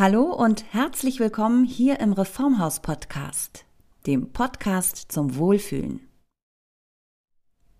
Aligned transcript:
Hallo 0.00 0.32
und 0.32 0.64
herzlich 0.72 1.18
willkommen 1.18 1.64
hier 1.64 1.98
im 1.98 2.12
Reformhaus 2.12 2.78
Podcast, 2.78 3.64
dem 4.06 4.30
Podcast 4.30 5.10
zum 5.10 5.34
Wohlfühlen. 5.34 6.06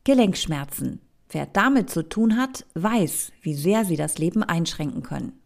Gelenkschmerzen. 0.03 1.01
Wer 1.29 1.47
damit 1.47 1.91
zu 1.91 2.03
tun 2.03 2.37
hat, 2.37 2.67
weiß, 2.75 3.31
wie 3.43 3.55
sehr 3.55 3.85
sie 3.85 3.95
das 3.95 4.19
Leben 4.19 4.43
einschränken 4.43 5.05
können. 5.05 5.41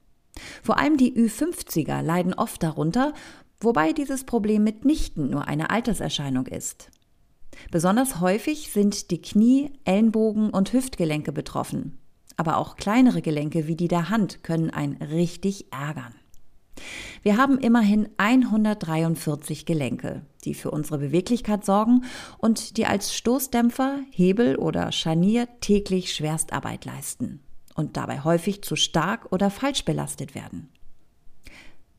Vor 0.62 0.79
allem 0.79 0.96
die 0.96 1.14
Ü50er 1.14 2.00
leiden 2.00 2.32
oft 2.32 2.62
darunter, 2.62 3.12
wobei 3.61 3.93
dieses 3.93 4.25
Problem 4.25 4.64
mitnichten 4.64 5.29
nur 5.29 5.46
eine 5.48 5.68
Alterserscheinung 5.68 6.46
ist. 6.46 6.91
Besonders 7.70 8.18
häufig 8.23 8.73
sind 8.73 9.11
die 9.11 9.20
Knie, 9.20 9.75
Ellenbogen 9.84 10.48
und 10.48 10.73
Hüftgelenke 10.73 11.32
betroffen. 11.32 11.98
Aber 12.39 12.57
auch 12.57 12.77
kleinere 12.77 13.20
Gelenke 13.20 13.66
wie 13.66 13.77
die 13.77 13.89
der 13.89 14.09
Hand 14.09 14.43
können 14.43 14.70
einen 14.70 14.96
richtig 15.02 15.70
ärgern. 15.70 16.14
Wir 17.23 17.36
haben 17.36 17.59
immerhin 17.59 18.09
143 18.16 19.66
Gelenke, 19.66 20.23
die 20.45 20.55
für 20.55 20.70
unsere 20.70 20.98
Beweglichkeit 20.98 21.65
sorgen 21.65 22.05
und 22.38 22.77
die 22.77 22.87
als 22.87 23.15
Stoßdämpfer, 23.15 24.01
Hebel 24.10 24.56
oder 24.56 24.91
Scharnier 24.91 25.48
täglich 25.60 26.12
Schwerstarbeit 26.12 26.84
leisten 26.84 27.41
und 27.74 27.96
dabei 27.96 28.24
häufig 28.24 28.62
zu 28.62 28.77
stark 28.77 29.30
oder 29.30 29.51
falsch 29.51 29.84
belastet 29.84 30.34
werden. 30.34 30.69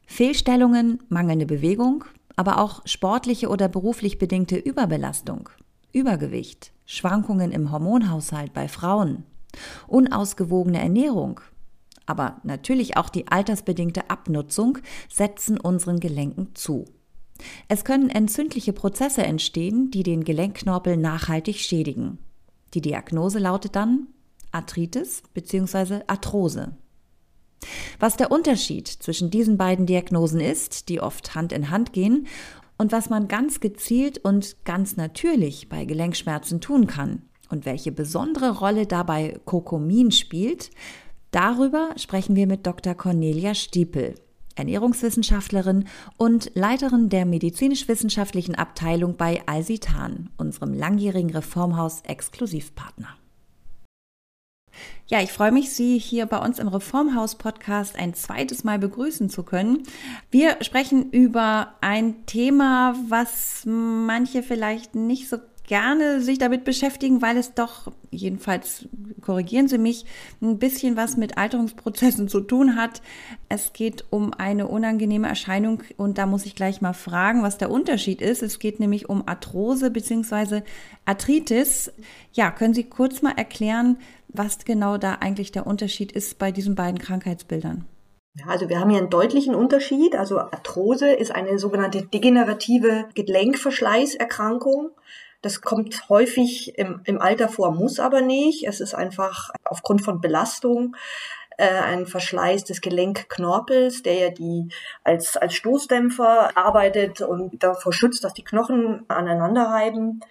Fehlstellungen, 0.05 0.99
mangelnde 1.09 1.45
Bewegung, 1.45 2.05
aber 2.35 2.59
auch 2.59 2.81
sportliche 2.85 3.49
oder 3.49 3.67
beruflich 3.67 4.17
bedingte 4.17 4.58
Überbelastung, 4.58 5.49
Übergewicht, 5.91 6.71
Schwankungen 6.85 7.52
im 7.52 7.71
Hormonhaushalt 7.71 8.53
bei 8.53 8.67
Frauen, 8.67 9.23
unausgewogene 9.88 10.80
Ernährung, 10.81 11.39
aber 12.05 12.41
natürlich 12.43 12.98
auch 12.98 13.09
die 13.09 13.27
altersbedingte 13.27 14.09
Abnutzung 14.09 14.80
setzen 15.09 15.59
unseren 15.59 15.99
Gelenken 15.99 16.55
zu. 16.55 16.85
Es 17.67 17.84
können 17.84 18.09
entzündliche 18.09 18.73
Prozesse 18.73 19.23
entstehen, 19.23 19.91
die 19.91 20.03
den 20.03 20.23
Gelenkknorpel 20.23 20.97
nachhaltig 20.97 21.58
schädigen. 21.58 22.19
Die 22.73 22.81
Diagnose 22.81 23.39
lautet 23.39 23.75
dann 23.75 24.08
Arthritis 24.52 25.23
bzw. 25.33 26.02
Arthrose. 26.08 26.77
Was 28.00 28.17
der 28.17 28.31
Unterschied 28.31 28.88
zwischen 28.88 29.31
diesen 29.31 29.58
beiden 29.58 29.86
Diagnosen 29.86 30.39
ist, 30.39 30.89
die 30.89 30.99
oft 30.99 31.36
Hand 31.36 31.52
in 31.53 31.70
Hand 31.70 31.94
gehen, 31.94 32.27
und 32.77 32.92
was 32.92 33.09
man 33.09 33.27
ganz 33.27 33.59
gezielt 33.59 34.17
und 34.17 34.66
ganz 34.66 34.97
natürlich 34.97 35.70
bei 35.70 35.86
Gelenkschmerzen 35.86 36.59
tun 36.59 36.88
kann 36.88 37.22
und 37.49 37.66
welche 37.66 37.92
besondere 37.92 38.58
Rolle 38.58 38.88
dabei 38.88 39.39
Kokomin 39.45 40.11
spielt, 40.11 40.72
Darüber 41.34 41.89
sprechen 41.98 42.36
wir 42.36 42.45
mit 42.45 42.67
Dr. 42.67 42.94
Cornelia 42.94 43.56
Stiepel, 43.56 44.14
Ernährungswissenschaftlerin 44.53 45.86
und 46.16 46.52
Leiterin 46.53 47.09
der 47.09 47.26
medizinisch-wissenschaftlichen 47.26 48.53
Abteilung 48.53 49.17
bei 49.17 49.42
Alsitan, 49.48 50.30
unserem 50.38 50.76
langjährigen 50.76 51.31
Reformhaus 51.31 52.02
Exklusivpartner. 52.02 53.17
Ja, 55.08 55.22
ich 55.22 55.31
freue 55.31 55.52
mich, 55.52 55.72
Sie 55.72 55.98
hier 55.98 56.28
bei 56.28 56.38
uns 56.38 56.59
im 56.59 56.67
Reformhaus-Podcast 56.67 57.95
ein 57.98 58.14
zweites 58.14 58.64
Mal 58.64 58.78
begrüßen 58.78 59.31
zu 59.31 59.42
können. 59.42 59.84
Wir 60.30 60.58
sprechen 60.61 61.09
über 61.09 61.73
ein 61.81 62.28
Thema, 62.28 62.95
was 63.09 63.64
manche 63.66 64.44
vielleicht 64.44 64.94
nicht 64.94 65.30
so 65.30 65.38
gerne 65.66 66.22
sich 66.22 66.38
damit 66.38 66.66
beschäftigen, 66.66 67.22
weil 67.22 67.38
es 67.38 67.53
doch, 67.53 67.92
jedenfalls 68.11 68.88
korrigieren 69.22 69.67
Sie 69.67 69.78
mich, 69.78 70.05
ein 70.42 70.59
bisschen 70.59 70.97
was 70.97 71.17
mit 71.17 71.38
Alterungsprozessen 71.38 72.28
zu 72.28 72.42
tun 72.42 72.75
hat. 72.75 73.02
Es 73.50 73.73
geht 73.73 74.05
um 74.09 74.33
eine 74.33 74.67
unangenehme 74.67 75.28
Erscheinung 75.28 75.83
und 75.97 76.17
da 76.17 76.25
muss 76.25 76.45
ich 76.45 76.55
gleich 76.55 76.81
mal 76.81 76.94
fragen, 76.94 77.44
was 77.44 77.58
der 77.58 77.72
Unterschied 77.72 78.22
ist. 78.22 78.44
Es 78.44 78.59
geht 78.59 78.80
nämlich 78.80 79.09
um 79.09 79.28
Arthrose 79.28 79.89
bzw. 79.89 80.61
Arthritis. 81.05 81.92
Ja, 82.33 82.52
können 82.52 82.73
Sie 82.73 82.83
kurz 82.83 83.21
mal 83.21 83.33
erklären, 83.37 83.98
was 84.27 84.66
genau 84.66 84.98
da 84.98 85.16
eigentlich 85.16 85.52
der 85.52 85.66
Unterschied 85.66 86.11
ist 86.11 86.39
bei 86.39 86.52
diesen 86.52 86.76
beiden 86.76 86.99
Krankheitsbildern? 86.99 87.86
Ja, 88.36 88.48
also 88.48 88.67
wir 88.67 88.80
haben 88.80 88.89
hier 88.89 88.98
einen 88.98 89.11
deutlichen 89.11 89.54
Unterschied. 89.54 90.16
Also 90.16 90.39
Arthrose 90.39 91.11
ist 91.11 91.32
eine 91.32 91.60
sogenannte 91.60 92.02
degenerative 92.02 93.05
Gelenkverschleißerkrankung. 93.14 94.89
Das 95.43 95.59
kommt 95.59 96.08
häufig 96.08 96.77
im, 96.80 97.02
im 97.04 97.21
Alter 97.21 97.49
vor, 97.49 97.71
muss 97.71 97.99
aber 97.99 98.21
nicht. 98.21 98.65
Es 98.65 98.80
ist 98.80 98.95
einfach 98.95 99.52
aufgrund 99.65 100.02
von 100.02 100.21
Belastung 100.21 100.95
äh, 101.58 101.67
ein 101.67 102.05
Verschleiß 102.05 102.64
des 102.64 102.80
Gelenkknorpels, 102.80 104.04
der 104.04 104.14
ja 104.14 104.30
die 104.30 104.70
als, 105.04 105.36
als 105.36 105.54
Stoßdämpfer 105.55 106.58
arbeitet 106.58 107.20
und 107.20 107.61
davor 107.61 107.92
schützt, 107.92 108.23
dass 108.23 108.33
die 108.33 108.45
Knochen 108.45 109.04
aneinander 109.09 109.65
reiben. 109.65 110.21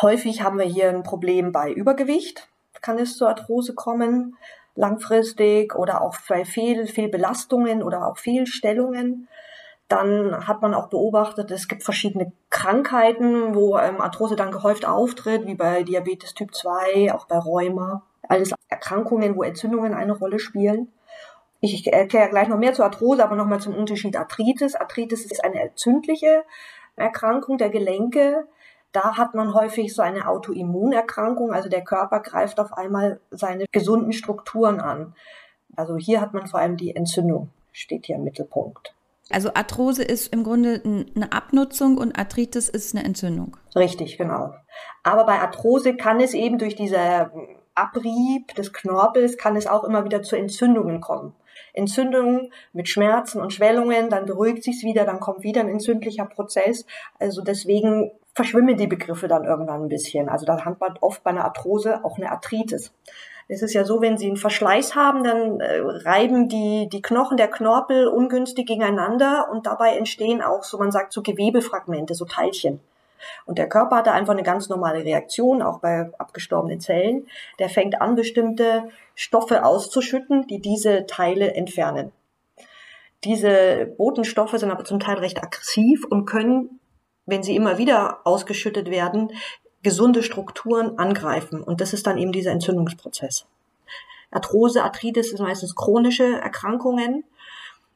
Häufig 0.00 0.42
haben 0.42 0.58
wir 0.58 0.66
hier 0.66 0.90
ein 0.90 1.02
Problem 1.02 1.50
bei 1.50 1.72
Übergewicht, 1.72 2.48
kann 2.82 3.00
es 3.00 3.16
zur 3.16 3.28
Arthrose 3.28 3.74
kommen, 3.74 4.36
langfristig 4.76 5.74
oder 5.74 6.02
auch 6.02 6.16
bei 6.28 6.44
Fehl, 6.44 6.86
Fehlbelastungen 6.86 7.82
oder 7.82 8.06
auch 8.06 8.18
Fehlstellungen. 8.18 9.26
Dann 9.88 10.48
hat 10.48 10.62
man 10.62 10.74
auch 10.74 10.88
beobachtet, 10.88 11.50
es 11.52 11.68
gibt 11.68 11.84
verschiedene 11.84 12.32
Krankheiten, 12.50 13.54
wo 13.54 13.78
ähm, 13.78 14.00
Arthrose 14.00 14.34
dann 14.34 14.50
gehäuft 14.50 14.84
auftritt, 14.84 15.46
wie 15.46 15.54
bei 15.54 15.84
Diabetes 15.84 16.34
Typ 16.34 16.54
2, 16.54 17.14
auch 17.14 17.26
bei 17.26 17.38
Rheuma. 17.38 18.02
Alles 18.28 18.52
Erkrankungen, 18.68 19.36
wo 19.36 19.44
Entzündungen 19.44 19.94
eine 19.94 20.12
Rolle 20.12 20.40
spielen. 20.40 20.92
Ich 21.60 21.86
erkläre 21.92 22.28
gleich 22.28 22.48
noch 22.48 22.58
mehr 22.58 22.74
zur 22.74 22.84
Arthrose, 22.84 23.22
aber 23.22 23.36
nochmal 23.36 23.60
zum 23.60 23.76
Unterschied 23.76 24.16
Arthritis. 24.16 24.74
Arthritis 24.74 25.24
ist 25.24 25.44
eine 25.44 25.60
entzündliche 25.60 26.44
Erkrankung 26.96 27.56
der 27.56 27.70
Gelenke. 27.70 28.46
Da 28.92 29.16
hat 29.16 29.34
man 29.34 29.54
häufig 29.54 29.94
so 29.94 30.02
eine 30.02 30.26
Autoimmunerkrankung, 30.26 31.52
also 31.52 31.68
der 31.68 31.84
Körper 31.84 32.20
greift 32.20 32.58
auf 32.58 32.72
einmal 32.72 33.20
seine 33.30 33.66
gesunden 33.70 34.12
Strukturen 34.12 34.80
an. 34.80 35.14
Also 35.76 35.96
hier 35.96 36.20
hat 36.20 36.34
man 36.34 36.46
vor 36.46 36.60
allem 36.60 36.76
die 36.76 36.96
Entzündung, 36.96 37.50
steht 37.72 38.06
hier 38.06 38.16
im 38.16 38.24
Mittelpunkt. 38.24 38.95
Also 39.30 39.54
Arthrose 39.54 40.04
ist 40.04 40.32
im 40.32 40.44
Grunde 40.44 40.80
eine 40.84 41.32
Abnutzung 41.32 41.98
und 41.98 42.18
Arthritis 42.18 42.68
ist 42.68 42.94
eine 42.94 43.04
Entzündung. 43.04 43.56
Richtig, 43.74 44.18
genau. 44.18 44.54
Aber 45.02 45.26
bei 45.26 45.40
Arthrose 45.40 45.96
kann 45.96 46.20
es 46.20 46.32
eben 46.32 46.58
durch 46.58 46.76
diese 46.76 47.30
Abrieb 47.74 48.54
des 48.54 48.72
Knorpels 48.72 49.36
kann 49.36 49.54
es 49.56 49.66
auch 49.66 49.84
immer 49.84 50.04
wieder 50.04 50.22
zu 50.22 50.36
Entzündungen 50.36 51.00
kommen. 51.00 51.34
Entzündungen 51.74 52.52
mit 52.72 52.88
Schmerzen 52.88 53.40
und 53.40 53.52
Schwellungen, 53.52 54.08
dann 54.08 54.24
beruhigt 54.24 54.62
sich's 54.62 54.82
wieder, 54.82 55.04
dann 55.04 55.20
kommt 55.20 55.42
wieder 55.42 55.60
ein 55.60 55.68
entzündlicher 55.68 56.24
Prozess. 56.24 56.86
Also 57.18 57.42
deswegen 57.42 58.12
verschwimmen 58.34 58.76
die 58.76 58.86
Begriffe 58.86 59.28
dann 59.28 59.44
irgendwann 59.44 59.82
ein 59.82 59.88
bisschen. 59.88 60.28
Also 60.28 60.46
da 60.46 60.64
hat 60.64 60.80
man 60.80 60.96
oft 61.00 61.22
bei 61.22 61.30
einer 61.30 61.44
Arthrose 61.44 62.04
auch 62.04 62.16
eine 62.16 62.30
Arthritis. 62.30 62.92
Es 63.48 63.62
ist 63.62 63.74
ja 63.74 63.84
so, 63.84 64.00
wenn 64.00 64.18
Sie 64.18 64.26
einen 64.26 64.36
Verschleiß 64.36 64.96
haben, 64.96 65.22
dann 65.22 65.60
äh, 65.60 65.78
reiben 65.78 66.48
die, 66.48 66.88
die 66.88 67.02
Knochen 67.02 67.36
der 67.36 67.48
Knorpel 67.48 68.08
ungünstig 68.08 68.66
gegeneinander 68.66 69.48
und 69.52 69.66
dabei 69.66 69.96
entstehen 69.96 70.42
auch, 70.42 70.64
so 70.64 70.78
man 70.78 70.90
sagt, 70.90 71.12
so 71.12 71.22
Gewebefragmente, 71.22 72.14
so 72.14 72.24
Teilchen. 72.24 72.80
Und 73.44 73.58
der 73.58 73.68
Körper 73.68 73.96
hat 73.96 74.08
da 74.08 74.12
einfach 74.12 74.32
eine 74.32 74.42
ganz 74.42 74.68
normale 74.68 75.04
Reaktion, 75.04 75.62
auch 75.62 75.78
bei 75.78 76.10
abgestorbenen 76.18 76.80
Zellen. 76.80 77.26
Der 77.58 77.68
fängt 77.68 78.00
an, 78.00 78.14
bestimmte 78.14 78.88
Stoffe 79.14 79.64
auszuschütten, 79.64 80.46
die 80.46 80.60
diese 80.60 81.06
Teile 81.06 81.54
entfernen. 81.54 82.12
Diese 83.24 83.86
Botenstoffe 83.96 84.52
sind 84.58 84.70
aber 84.70 84.84
zum 84.84 85.00
Teil 85.00 85.18
recht 85.18 85.42
aggressiv 85.42 86.04
und 86.04 86.26
können, 86.26 86.80
wenn 87.24 87.42
sie 87.42 87.56
immer 87.56 87.78
wieder 87.78 88.20
ausgeschüttet 88.24 88.90
werden, 88.90 89.32
gesunde 89.82 90.22
Strukturen 90.22 90.98
angreifen. 90.98 91.62
Und 91.62 91.80
das 91.80 91.92
ist 91.92 92.06
dann 92.06 92.18
eben 92.18 92.32
dieser 92.32 92.52
Entzündungsprozess. 92.52 93.46
Arthrose, 94.30 94.82
Arthritis 94.82 95.30
sind 95.30 95.40
meistens 95.40 95.74
chronische 95.74 96.40
Erkrankungen. 96.40 97.24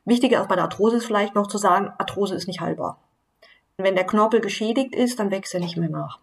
Wichtiger 0.05 0.41
ist 0.41 0.49
bei 0.49 0.55
der 0.55 0.65
Arthrose 0.65 0.97
ist 0.99 1.07
vielleicht 1.07 1.35
noch 1.35 1.47
zu 1.47 1.59
sagen, 1.59 1.93
Arthrose 1.99 2.35
ist 2.35 2.47
nicht 2.47 2.61
heilbar. 2.61 2.99
Wenn 3.77 3.95
der 3.95 4.07
Knorpel 4.07 4.41
geschädigt 4.41 4.95
ist, 4.95 5.19
dann 5.19 5.31
wächst 5.31 5.55
er 5.55 5.61
nicht 5.61 5.77
mehr 5.77 5.89
nach. 5.89 6.19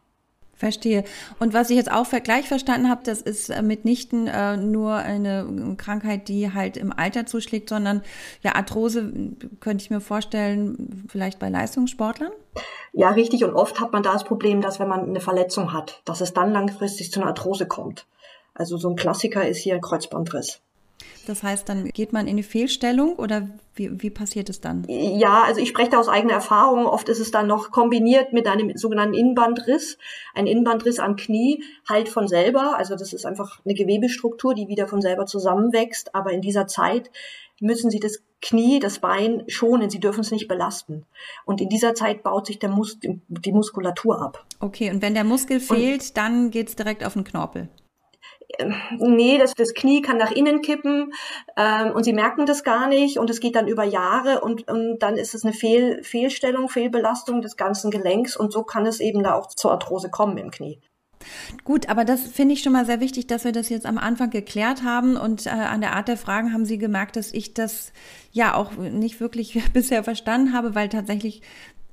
Verstehe. 0.58 1.04
Und 1.40 1.54
was 1.54 1.70
ich 1.70 1.78
jetzt 1.78 1.92
auch 1.92 2.10
gleich 2.24 2.48
verstanden 2.48 2.90
habe, 2.90 3.02
das 3.04 3.22
ist 3.22 3.50
äh, 3.50 3.62
mitnichten 3.62 4.26
äh, 4.26 4.58
nur 4.58 4.96
eine 4.96 5.76
Krankheit, 5.78 6.28
die 6.28 6.52
halt 6.52 6.78
im 6.78 6.92
Alter 6.92 7.28
zuschlägt, 7.28 7.70
sondern 7.70 8.02
ja, 8.42 8.56
Arthrose 8.56 9.14
könnte 9.60 9.84
ich 9.84 9.92
mir 9.92 10.02
vorstellen, 10.02 11.06
vielleicht 11.10 11.38
bei 11.38 11.50
Leistungssportlern? 11.50 12.32
Ja, 12.92 13.12
richtig. 13.12 13.44
Und 13.44 13.54
oft 13.54 13.80
hat 13.80 13.94
man 13.94 14.02
da 14.02 14.14
das 14.14 14.24
Problem, 14.24 14.62
dass 14.62 14.80
wenn 14.80 14.88
man 14.88 15.08
eine 15.08 15.20
Verletzung 15.20 15.74
hat, 15.74 16.02
dass 16.06 16.22
es 16.22 16.34
dann 16.34 16.52
langfristig 16.52 17.12
zu 17.12 17.20
einer 17.20 17.30
Arthrose 17.30 17.68
kommt. 17.68 18.08
Also 18.56 18.78
so 18.78 18.90
ein 18.90 18.96
Klassiker 18.96 19.48
ist 19.48 19.60
hier 19.60 19.76
ein 19.76 19.82
Kreuzbandriss. 19.82 20.62
Das 21.26 21.44
heißt, 21.44 21.68
dann 21.68 21.86
geht 21.90 22.14
man 22.14 22.28
in 22.28 22.38
die 22.38 22.44
Fehlstellung 22.44 23.16
oder 23.16 23.50
wie, 23.76 24.02
wie 24.02 24.10
passiert 24.10 24.50
es 24.50 24.62
dann? 24.62 24.86
Ja, 24.88 25.44
also 25.44 25.62
ich 25.62 25.70
spreche 25.70 25.92
da 25.92 26.00
aus 26.00 26.08
eigener 26.08 26.34
Erfahrung. 26.34 26.86
Oft 26.86 27.10
ist 27.10 27.20
es 27.20 27.32
dann 27.32 27.48
noch 27.48 27.72
kombiniert 27.72 28.34
mit 28.34 28.48
einem 28.48 28.76
sogenannten 28.76 29.14
Innenbandriss. 29.14 29.98
Ein 30.34 30.48
Innenbandriss 30.48 31.00
am 31.00 31.16
Knie 31.16 31.64
halt 31.88 32.10
von 32.10 32.28
selber. 32.28 32.78
Also 32.78 32.96
das 32.96 33.14
ist 33.14 33.26
einfach 33.26 33.60
eine 33.66 33.74
Gewebestruktur, 33.74 34.54
die 34.56 34.68
wieder 34.68 34.88
von 34.88 35.02
selber 35.02 35.26
zusammenwächst. 35.26 36.16
Aber 36.16 36.32
in 36.32 36.42
dieser 36.42 36.68
Zeit 36.68 37.12
müssen 37.60 37.92
sie 37.92 38.00
das 38.00 38.24
Knie, 38.42 38.80
das 38.80 39.00
Bein 39.00 39.44
schonen, 39.48 39.90
sie 39.90 40.00
dürfen 40.00 40.22
es 40.22 40.32
nicht 40.32 40.48
belasten. 40.48 41.06
Und 41.46 41.60
in 41.60 41.70
dieser 41.70 41.96
Zeit 41.96 42.24
baut 42.24 42.46
sich 42.46 42.60
der 42.60 42.70
Mus 42.70 43.00
die 43.02 43.52
Muskulatur 43.52 44.22
ab. 44.22 44.46
Okay, 44.60 44.92
und 44.92 45.02
wenn 45.02 45.16
der 45.16 45.24
Muskel 45.24 45.60
fehlt, 45.60 46.02
und, 46.02 46.18
dann 46.18 46.52
geht's 46.52 46.76
direkt 46.76 47.04
auf 47.04 47.14
den 47.14 47.24
Knorpel. 47.24 47.70
Nee, 48.98 49.38
das, 49.38 49.54
das 49.56 49.74
Knie 49.74 50.02
kann 50.02 50.18
nach 50.18 50.32
innen 50.32 50.62
kippen 50.62 51.14
ähm, 51.58 51.92
und 51.92 52.04
sie 52.04 52.14
merken 52.14 52.46
das 52.46 52.64
gar 52.64 52.88
nicht 52.88 53.20
und 53.20 53.30
es 53.30 53.42
geht 53.42 53.56
dann 53.56 53.68
über 53.68 53.84
Jahre 53.84 54.40
und, 54.40 54.70
und 54.70 55.00
dann 55.00 55.18
ist 55.18 55.36
es 55.36 55.44
eine 55.44 55.54
Fehl, 55.54 56.02
Fehlstellung, 56.04 56.70
Fehlbelastung 56.70 57.42
des 57.42 57.58
ganzen 57.58 57.92
Gelenks 57.92 58.38
und 58.38 58.54
so 58.54 58.64
kann 58.64 58.86
es 58.86 59.02
eben 59.02 59.22
da 59.22 59.34
auch 59.34 59.48
zur 59.48 59.72
Arthrose 59.72 60.10
kommen 60.10 60.38
im 60.38 60.52
Knie. 60.52 60.80
Gut, 61.64 61.90
aber 61.90 62.06
das 62.06 62.22
finde 62.22 62.54
ich 62.54 62.62
schon 62.62 62.74
mal 62.74 62.86
sehr 62.86 63.00
wichtig, 63.00 63.28
dass 63.28 63.44
wir 63.44 63.52
das 63.52 63.70
jetzt 63.70 63.86
am 63.86 63.98
Anfang 63.98 64.30
geklärt 64.30 64.84
haben. 64.84 65.18
Und 65.18 65.46
äh, 65.46 65.50
an 65.50 65.82
der 65.82 65.96
Art 65.96 66.08
der 66.08 66.18
Fragen 66.18 66.54
haben 66.54 66.66
Sie 66.66 66.78
gemerkt, 66.78 67.16
dass 67.16 67.34
ich 67.34 67.54
das 67.54 67.92
ja 68.32 68.54
auch 68.54 68.74
nicht 68.74 69.20
wirklich 69.20 69.60
bisher 69.74 70.04
verstanden 70.04 70.54
habe, 70.54 70.76
weil 70.76 70.90
tatsächlich 70.90 71.42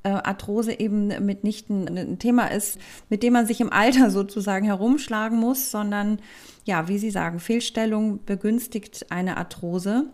Arthrose 0.08 0.78
eben 0.78 1.08
mitnichten 1.24 1.88
ein 1.96 2.18
Thema 2.18 2.46
ist, 2.48 2.78
mit 3.08 3.22
dem 3.22 3.32
man 3.32 3.46
sich 3.46 3.60
im 3.60 3.72
Alter 3.72 4.10
sozusagen 4.10 4.66
herumschlagen 4.66 5.38
muss, 5.38 5.70
sondern 5.70 6.20
ja, 6.64 6.88
wie 6.88 6.98
Sie 6.98 7.10
sagen, 7.10 7.40
Fehlstellung 7.40 8.24
begünstigt 8.24 9.06
eine 9.10 9.36
Arthrose. 9.36 10.06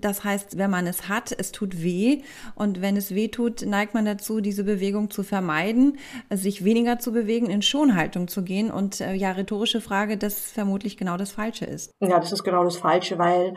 Das 0.00 0.22
heißt, 0.22 0.58
wenn 0.58 0.70
man 0.70 0.86
es 0.86 1.08
hat, 1.08 1.34
es 1.36 1.52
tut 1.52 1.82
weh. 1.82 2.22
Und 2.54 2.80
wenn 2.80 2.96
es 2.96 3.14
weh 3.14 3.28
tut, 3.28 3.62
neigt 3.62 3.94
man 3.94 4.04
dazu, 4.04 4.40
diese 4.40 4.64
Bewegung 4.64 5.10
zu 5.10 5.22
vermeiden, 5.22 5.98
sich 6.30 6.64
weniger 6.64 6.98
zu 6.98 7.12
bewegen, 7.12 7.50
in 7.50 7.62
Schonhaltung 7.62 8.28
zu 8.28 8.42
gehen. 8.42 8.70
Und 8.70 9.00
äh, 9.00 9.14
ja, 9.14 9.32
rhetorische 9.32 9.80
Frage, 9.80 10.16
das 10.16 10.52
vermutlich 10.52 10.96
genau 10.96 11.16
das 11.16 11.32
Falsche 11.32 11.64
ist. 11.64 11.90
Ja, 12.00 12.20
das 12.20 12.32
ist 12.32 12.44
genau 12.44 12.64
das 12.64 12.76
Falsche, 12.76 13.18
weil 13.18 13.54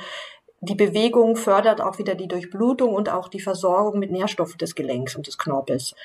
die 0.62 0.76
Bewegung 0.76 1.36
fördert 1.36 1.82
auch 1.82 1.98
wieder 1.98 2.14
die 2.14 2.28
Durchblutung 2.28 2.94
und 2.94 3.10
auch 3.10 3.28
die 3.28 3.40
Versorgung 3.40 3.98
mit 3.98 4.12
Nährstoffen 4.12 4.60
des 4.60 4.76
Gelenks 4.76 5.16
und 5.16 5.26
des 5.26 5.40
Knorpels. 5.40 5.96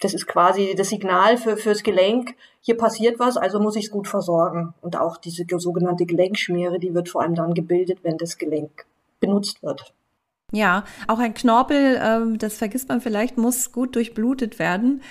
Das 0.00 0.12
ist 0.12 0.26
quasi 0.26 0.74
das 0.76 0.88
Signal 0.88 1.38
für, 1.38 1.56
fürs 1.56 1.82
Gelenk, 1.84 2.34
hier 2.60 2.76
passiert 2.76 3.18
was, 3.20 3.36
also 3.36 3.60
muss 3.60 3.76
ich 3.76 3.86
es 3.86 3.90
gut 3.90 4.08
versorgen. 4.08 4.74
Und 4.80 4.98
auch 4.98 5.16
diese 5.16 5.44
sogenannte 5.58 6.04
Gelenkschmiere, 6.04 6.80
die 6.80 6.94
wird 6.94 7.08
vor 7.08 7.22
allem 7.22 7.36
dann 7.36 7.54
gebildet, 7.54 8.00
wenn 8.02 8.18
das 8.18 8.38
Gelenk 8.38 8.86
benutzt 9.20 9.62
wird. 9.62 9.94
Ja, 10.56 10.84
auch 11.06 11.18
ein 11.18 11.34
Knorpel, 11.34 12.00
ähm, 12.02 12.38
das 12.38 12.56
vergisst 12.56 12.88
man 12.88 13.02
vielleicht, 13.02 13.36
muss 13.36 13.72
gut 13.72 13.94
durchblutet 13.94 14.58
werden. 14.58 15.02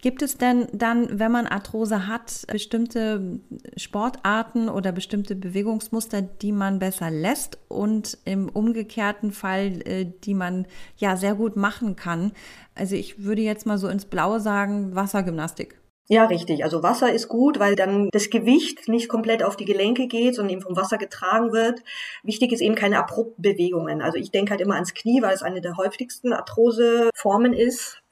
Gibt 0.00 0.22
es 0.22 0.38
denn 0.38 0.68
dann, 0.72 1.18
wenn 1.18 1.32
man 1.32 1.48
Arthrose 1.48 2.06
hat, 2.06 2.44
bestimmte 2.46 3.40
Sportarten 3.76 4.68
oder 4.68 4.92
bestimmte 4.92 5.34
Bewegungsmuster, 5.34 6.22
die 6.22 6.52
man 6.52 6.78
besser 6.78 7.10
lässt 7.10 7.58
und 7.66 8.16
im 8.24 8.48
umgekehrten 8.48 9.32
Fall, 9.32 9.82
äh, 9.88 10.06
die 10.22 10.34
man 10.34 10.66
ja 10.98 11.16
sehr 11.16 11.34
gut 11.34 11.56
machen 11.56 11.96
kann? 11.96 12.30
Also 12.76 12.94
ich 12.94 13.24
würde 13.24 13.42
jetzt 13.42 13.66
mal 13.66 13.78
so 13.78 13.88
ins 13.88 14.04
Blaue 14.04 14.38
sagen, 14.38 14.94
Wassergymnastik. 14.94 15.81
Ja, 16.08 16.24
richtig. 16.26 16.64
Also 16.64 16.82
Wasser 16.82 17.12
ist 17.12 17.28
gut, 17.28 17.58
weil 17.58 17.76
dann 17.76 18.08
das 18.12 18.28
Gewicht 18.28 18.88
nicht 18.88 19.08
komplett 19.08 19.42
auf 19.42 19.56
die 19.56 19.64
Gelenke 19.64 20.08
geht, 20.08 20.34
sondern 20.34 20.52
eben 20.52 20.62
vom 20.62 20.76
Wasser 20.76 20.98
getragen 20.98 21.52
wird. 21.52 21.82
Wichtig 22.22 22.52
ist 22.52 22.60
eben 22.60 22.74
keine 22.74 22.98
abrupten 22.98 23.40
Bewegungen. 23.40 24.02
Also 24.02 24.18
ich 24.18 24.30
denke 24.30 24.50
halt 24.50 24.60
immer 24.60 24.74
ans 24.74 24.94
Knie, 24.94 25.22
weil 25.22 25.34
es 25.34 25.42
eine 25.42 25.60
der 25.60 25.76
häufigsten 25.76 26.32
Arthroseformen 26.32 27.52
ist. 27.52 28.02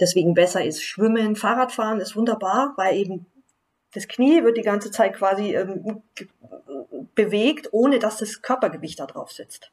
Deswegen 0.00 0.34
besser 0.34 0.64
ist 0.64 0.82
Schwimmen, 0.82 1.36
Fahrradfahren 1.36 2.00
ist 2.00 2.16
wunderbar, 2.16 2.74
weil 2.76 2.96
eben 2.96 3.26
das 3.92 4.08
Knie 4.08 4.44
wird 4.44 4.56
die 4.56 4.62
ganze 4.62 4.90
Zeit 4.90 5.14
quasi 5.14 5.54
ähm, 5.54 6.02
bewegt, 7.14 7.68
ohne 7.72 7.98
dass 7.98 8.18
das 8.18 8.42
Körpergewicht 8.42 9.00
da 9.00 9.06
drauf 9.06 9.32
sitzt. 9.32 9.70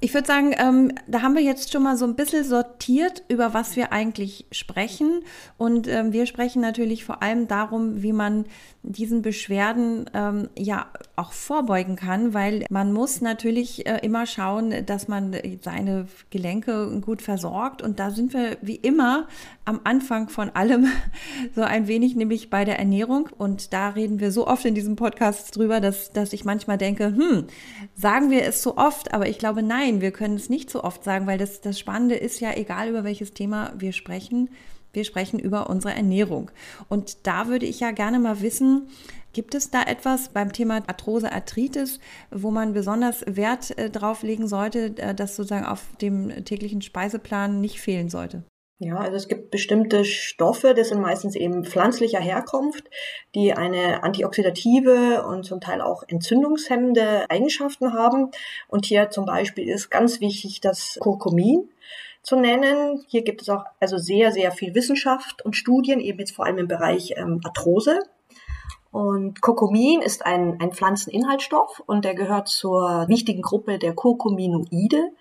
Ich 0.00 0.12
würde 0.14 0.26
sagen, 0.26 0.54
ähm, 0.58 0.92
da 1.06 1.22
haben 1.22 1.34
wir 1.34 1.42
jetzt 1.42 1.72
schon 1.72 1.82
mal 1.82 1.96
so 1.96 2.04
ein 2.04 2.16
bisschen 2.16 2.44
sortiert, 2.44 3.22
über 3.28 3.54
was 3.54 3.76
wir 3.76 3.92
eigentlich 3.92 4.46
sprechen. 4.50 5.22
Und 5.56 5.88
ähm, 5.88 6.12
wir 6.12 6.26
sprechen 6.26 6.60
natürlich 6.60 7.04
vor 7.04 7.22
allem 7.22 7.48
darum, 7.48 8.02
wie 8.02 8.12
man 8.12 8.44
diesen 8.82 9.22
Beschwerden 9.22 10.08
ähm, 10.14 10.48
ja 10.56 10.86
auch 11.16 11.32
vorbeugen 11.32 11.96
kann, 11.96 12.34
weil 12.34 12.64
man 12.70 12.92
muss 12.92 13.20
natürlich 13.20 13.86
äh, 13.86 13.98
immer 14.02 14.26
schauen, 14.26 14.86
dass 14.86 15.08
man 15.08 15.34
seine 15.62 16.06
Gelenke 16.30 17.00
gut 17.00 17.22
versorgt. 17.22 17.82
Und 17.82 17.98
da 17.98 18.10
sind 18.10 18.32
wir 18.32 18.58
wie 18.62 18.76
immer 18.76 19.26
am 19.64 19.80
Anfang 19.84 20.28
von 20.28 20.50
allem 20.50 20.86
so 21.54 21.62
ein 21.62 21.88
wenig, 21.88 22.14
nämlich 22.14 22.50
bei 22.50 22.64
der 22.64 22.78
Ernährung. 22.78 23.28
Und 23.36 23.72
da 23.72 23.90
reden 23.90 24.20
wir 24.20 24.30
so 24.30 24.46
oft 24.46 24.64
in 24.64 24.74
diesem 24.74 24.96
Podcast 24.96 25.56
drüber, 25.56 25.80
dass, 25.80 26.10
dass 26.10 26.32
ich 26.32 26.44
manchmal 26.44 26.78
denke, 26.78 27.06
hm, 27.06 27.46
sagen 27.94 28.30
wir 28.30 28.44
es 28.44 28.62
so 28.62 28.76
oft, 28.76 29.12
aber 29.12 29.28
ich 29.28 29.38
glaube, 29.38 29.62
nein, 29.62 29.75
wir 30.00 30.10
können 30.10 30.36
es 30.36 30.48
nicht 30.48 30.70
so 30.70 30.82
oft 30.84 31.04
sagen, 31.04 31.26
weil 31.26 31.38
das, 31.38 31.60
das 31.60 31.78
Spannende 31.78 32.16
ist 32.16 32.40
ja, 32.40 32.52
egal 32.54 32.88
über 32.88 33.04
welches 33.04 33.32
Thema 33.32 33.72
wir 33.76 33.92
sprechen, 33.92 34.50
wir 34.92 35.04
sprechen 35.04 35.38
über 35.38 35.68
unsere 35.68 35.94
Ernährung. 35.94 36.50
Und 36.88 37.26
da 37.26 37.48
würde 37.48 37.66
ich 37.66 37.80
ja 37.80 37.90
gerne 37.90 38.18
mal 38.18 38.40
wissen, 38.40 38.88
Gibt 39.36 39.54
es 39.54 39.70
da 39.70 39.82
etwas 39.82 40.30
beim 40.30 40.50
Thema 40.50 40.76
Arthrose, 40.86 41.30
Arthritis, 41.30 42.00
wo 42.30 42.50
man 42.50 42.72
besonders 42.72 43.22
Wert 43.26 43.76
äh, 43.76 43.90
drauf 43.90 44.22
legen 44.22 44.48
sollte, 44.48 44.96
äh, 44.96 45.14
das 45.14 45.36
sozusagen 45.36 45.66
auf 45.66 45.82
dem 46.00 46.46
täglichen 46.46 46.80
Speiseplan 46.80 47.60
nicht 47.60 47.78
fehlen 47.78 48.08
sollte? 48.08 48.44
Ja, 48.78 48.96
also 48.96 49.16
es 49.16 49.26
gibt 49.26 49.50
bestimmte 49.50 50.04
Stoffe, 50.04 50.74
das 50.74 50.90
sind 50.90 51.00
meistens 51.00 51.34
eben 51.34 51.64
pflanzlicher 51.64 52.20
Herkunft, 52.20 52.84
die 53.34 53.54
eine 53.54 54.02
antioxidative 54.02 55.24
und 55.26 55.44
zum 55.44 55.62
Teil 55.62 55.80
auch 55.80 56.02
entzündungshemmende 56.06 57.30
Eigenschaften 57.30 57.94
haben. 57.94 58.30
Und 58.68 58.84
hier 58.84 59.08
zum 59.08 59.24
Beispiel 59.24 59.66
ist 59.66 59.90
ganz 59.90 60.20
wichtig 60.20 60.60
das 60.60 60.98
Kurkumin 61.00 61.70
zu 62.22 62.36
nennen. 62.36 63.02
Hier 63.08 63.22
gibt 63.22 63.40
es 63.40 63.48
auch 63.48 63.64
also 63.80 63.96
sehr, 63.96 64.30
sehr 64.32 64.52
viel 64.52 64.74
Wissenschaft 64.74 65.42
und 65.42 65.56
Studien, 65.56 65.98
eben 65.98 66.18
jetzt 66.18 66.32
vor 66.32 66.44
allem 66.44 66.58
im 66.58 66.68
Bereich 66.68 67.14
ähm, 67.16 67.40
Arthrose. 67.44 68.00
Und 68.90 69.40
Kurkumin 69.40 70.02
ist 70.02 70.26
ein, 70.26 70.60
ein 70.60 70.72
Pflanzeninhaltsstoff 70.72 71.82
und 71.86 72.04
der 72.04 72.14
gehört 72.14 72.48
zur 72.48 73.06
wichtigen 73.08 73.42
Gruppe 73.42 73.78
der 73.78 73.94
Kurkuminoide. 73.94 75.12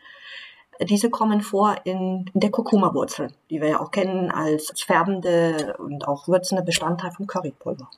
Diese 0.81 1.09
kommen 1.09 1.41
vor 1.41 1.75
in, 1.85 2.29
der 2.33 2.51
Kurkuma-Wurzel, 2.51 3.29
die 3.49 3.61
wir 3.61 3.69
ja 3.69 3.79
auch 3.79 3.91
kennen 3.91 4.31
als 4.31 4.71
färbende 4.81 5.75
und 5.79 6.07
auch 6.07 6.27
würzende 6.27 6.63
Bestandteil 6.63 7.11
vom 7.11 7.27
Currypulver. 7.27 7.89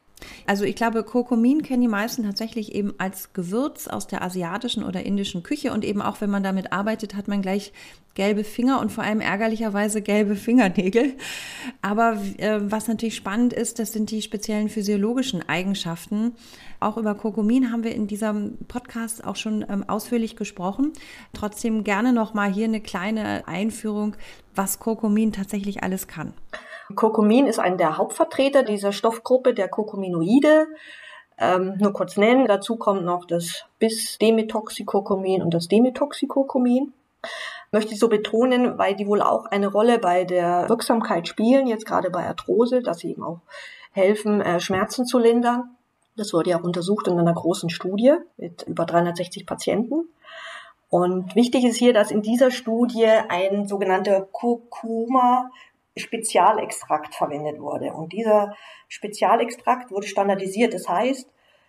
Also 0.45 0.63
ich 0.63 0.75
glaube, 0.75 1.03
Kurkumin 1.03 1.61
kennen 1.61 1.81
die 1.81 1.87
meisten 1.87 2.23
tatsächlich 2.23 2.73
eben 2.73 2.93
als 2.97 3.33
Gewürz 3.33 3.87
aus 3.87 4.07
der 4.07 4.21
asiatischen 4.21 4.83
oder 4.83 5.05
indischen 5.05 5.43
Küche 5.43 5.71
und 5.71 5.85
eben 5.85 6.01
auch 6.01 6.21
wenn 6.21 6.29
man 6.29 6.43
damit 6.43 6.71
arbeitet, 6.71 7.15
hat 7.15 7.27
man 7.27 7.41
gleich 7.41 7.71
gelbe 8.15 8.43
Finger 8.43 8.81
und 8.81 8.91
vor 8.91 9.03
allem 9.03 9.21
ärgerlicherweise 9.21 10.01
gelbe 10.01 10.35
Fingernägel. 10.35 11.13
Aber 11.83 12.17
äh, 12.37 12.59
was 12.61 12.87
natürlich 12.87 13.15
spannend 13.15 13.53
ist, 13.53 13.77
das 13.77 13.93
sind 13.93 14.09
die 14.09 14.23
speziellen 14.23 14.69
physiologischen 14.69 15.47
Eigenschaften. 15.47 16.33
Auch 16.79 16.97
über 16.97 17.13
Kurkumin 17.13 17.71
haben 17.71 17.83
wir 17.83 17.93
in 17.93 18.07
diesem 18.07 18.57
Podcast 18.67 19.23
auch 19.23 19.35
schon 19.35 19.63
ähm, 19.69 19.83
ausführlich 19.87 20.35
gesprochen. 20.35 20.93
Trotzdem 21.33 21.83
gerne 21.83 22.11
noch 22.11 22.33
mal 22.33 22.51
hier 22.51 22.65
eine 22.65 22.81
kleine 22.81 23.47
Einführung, 23.47 24.15
was 24.55 24.79
Kurkumin 24.79 25.31
tatsächlich 25.31 25.83
alles 25.83 26.07
kann. 26.07 26.33
Kurkumin 26.95 27.47
ist 27.47 27.59
einer 27.59 27.77
der 27.77 27.97
Hauptvertreter 27.97 28.63
dieser 28.63 28.91
Stoffgruppe 28.91 29.53
der 29.53 29.67
Kurkuminoide. 29.67 30.67
Ähm, 31.37 31.75
nur 31.79 31.93
kurz 31.93 32.17
nennen. 32.17 32.47
Dazu 32.47 32.77
kommt 32.77 33.03
noch 33.03 33.25
das 33.25 33.65
Bis-Demetoxikurkumin 33.79 35.41
und 35.41 35.53
das 35.53 35.67
Demetoxikurkumin. 35.67 36.93
Möchte 37.71 37.93
ich 37.93 37.99
so 37.99 38.07
betonen, 38.07 38.77
weil 38.77 38.95
die 38.95 39.07
wohl 39.07 39.21
auch 39.21 39.45
eine 39.45 39.67
Rolle 39.67 39.99
bei 39.99 40.23
der 40.23 40.69
Wirksamkeit 40.69 41.27
spielen, 41.27 41.67
jetzt 41.67 41.85
gerade 41.85 42.09
bei 42.09 42.25
Arthrose, 42.25 42.81
dass 42.81 42.99
sie 42.99 43.11
eben 43.11 43.23
auch 43.23 43.41
helfen, 43.91 44.41
äh, 44.41 44.59
Schmerzen 44.59 45.05
zu 45.05 45.19
lindern. 45.19 45.75
Das 46.15 46.33
wurde 46.33 46.51
ja 46.51 46.59
auch 46.59 46.63
untersucht 46.63 47.07
in 47.07 47.19
einer 47.19 47.33
großen 47.33 47.69
Studie 47.69 48.13
mit 48.37 48.63
über 48.63 48.85
360 48.85 49.45
Patienten. 49.45 50.07
Und 50.89 51.35
wichtig 51.35 51.65
ist 51.65 51.75
hier, 51.75 51.93
dass 51.93 52.11
in 52.11 52.21
dieser 52.21 52.49
Studie 52.49 53.05
ein 53.05 53.67
sogenannter 53.67 54.21
Kurkuma 54.21 55.51
Spezialextrakt 55.99 57.15
verwendet 57.15 57.59
wurde. 57.59 57.93
Und 57.93 58.13
dieser 58.13 58.55
Spezialextrakt 58.87 59.91
wurde 59.91 60.07
standardisiert. 60.07 60.73
Das 60.73 60.87
heißt, 60.87 61.27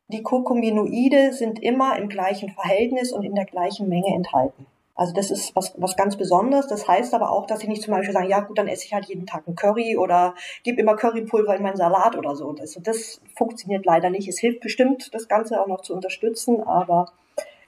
die 0.08 0.22
Kurkuminoide 0.22 1.32
sind 1.32 1.62
immer 1.62 1.98
im 1.98 2.08
gleichen 2.08 2.50
Verhältnis 2.50 3.12
und 3.12 3.24
in 3.24 3.34
der 3.34 3.44
gleichen 3.44 3.88
Menge 3.88 4.14
enthalten. 4.14 4.66
Also 4.94 5.14
das 5.14 5.30
ist 5.30 5.54
was, 5.54 5.74
was 5.76 5.96
ganz 5.96 6.16
Besonderes. 6.16 6.66
Das 6.66 6.88
heißt 6.88 7.14
aber 7.14 7.30
auch, 7.30 7.46
dass 7.46 7.60
sie 7.60 7.68
nicht 7.68 7.82
zum 7.82 7.94
Beispiel 7.94 8.12
sagen, 8.12 8.28
ja 8.28 8.40
gut, 8.40 8.58
dann 8.58 8.66
esse 8.66 8.84
ich 8.84 8.92
halt 8.92 9.04
jeden 9.04 9.26
Tag 9.26 9.46
ein 9.46 9.54
Curry 9.54 9.96
oder 9.96 10.34
gebe 10.64 10.80
immer 10.80 10.96
Currypulver 10.96 11.54
in 11.54 11.62
meinen 11.62 11.76
Salat 11.76 12.16
oder 12.16 12.34
so. 12.34 12.52
Das, 12.52 12.76
das 12.82 13.20
funktioniert 13.36 13.86
leider 13.86 14.10
nicht. 14.10 14.28
Es 14.28 14.40
hilft 14.40 14.60
bestimmt, 14.60 15.14
das 15.14 15.28
Ganze 15.28 15.60
auch 15.60 15.68
noch 15.68 15.82
zu 15.82 15.94
unterstützen, 15.94 16.60
aber 16.62 17.12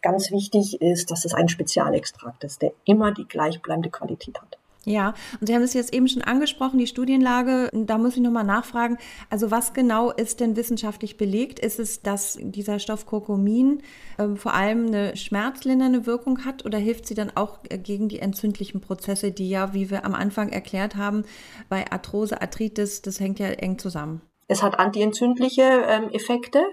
ganz 0.02 0.32
wichtig 0.32 0.80
ist, 0.82 1.12
dass 1.12 1.24
es 1.24 1.32
ein 1.32 1.48
Spezialextrakt 1.48 2.42
ist, 2.42 2.62
der 2.62 2.72
immer 2.84 3.12
die 3.12 3.28
gleichbleibende 3.28 3.90
Qualität 3.90 4.40
hat. 4.40 4.58
Ja, 4.86 5.12
und 5.40 5.46
Sie 5.46 5.54
haben 5.54 5.62
es 5.62 5.74
jetzt 5.74 5.92
eben 5.92 6.08
schon 6.08 6.22
angesprochen, 6.22 6.78
die 6.78 6.86
Studienlage. 6.86 7.68
Da 7.72 7.98
muss 7.98 8.16
ich 8.16 8.22
nochmal 8.22 8.44
nachfragen. 8.44 8.96
Also 9.28 9.50
was 9.50 9.74
genau 9.74 10.10
ist 10.10 10.40
denn 10.40 10.56
wissenschaftlich 10.56 11.18
belegt? 11.18 11.58
Ist 11.58 11.78
es, 11.78 12.00
dass 12.00 12.38
dieser 12.40 12.78
Stoff 12.78 13.04
Kurkumin 13.04 13.82
äh, 14.16 14.36
vor 14.36 14.54
allem 14.54 14.86
eine 14.86 15.16
schmerzlindernde 15.16 16.06
Wirkung 16.06 16.46
hat 16.46 16.64
oder 16.64 16.78
hilft 16.78 17.06
sie 17.06 17.14
dann 17.14 17.30
auch 17.34 17.58
äh, 17.68 17.76
gegen 17.76 18.08
die 18.08 18.20
entzündlichen 18.20 18.80
Prozesse, 18.80 19.32
die 19.32 19.50
ja, 19.50 19.74
wie 19.74 19.90
wir 19.90 20.06
am 20.06 20.14
Anfang 20.14 20.48
erklärt 20.48 20.96
haben, 20.96 21.24
bei 21.68 21.90
Arthrose, 21.92 22.40
Arthritis, 22.40 23.02
das 23.02 23.20
hängt 23.20 23.38
ja 23.38 23.48
eng 23.48 23.78
zusammen? 23.78 24.22
Es 24.48 24.62
hat 24.62 24.78
antientzündliche 24.78 25.84
ähm, 25.88 26.10
Effekte. 26.10 26.64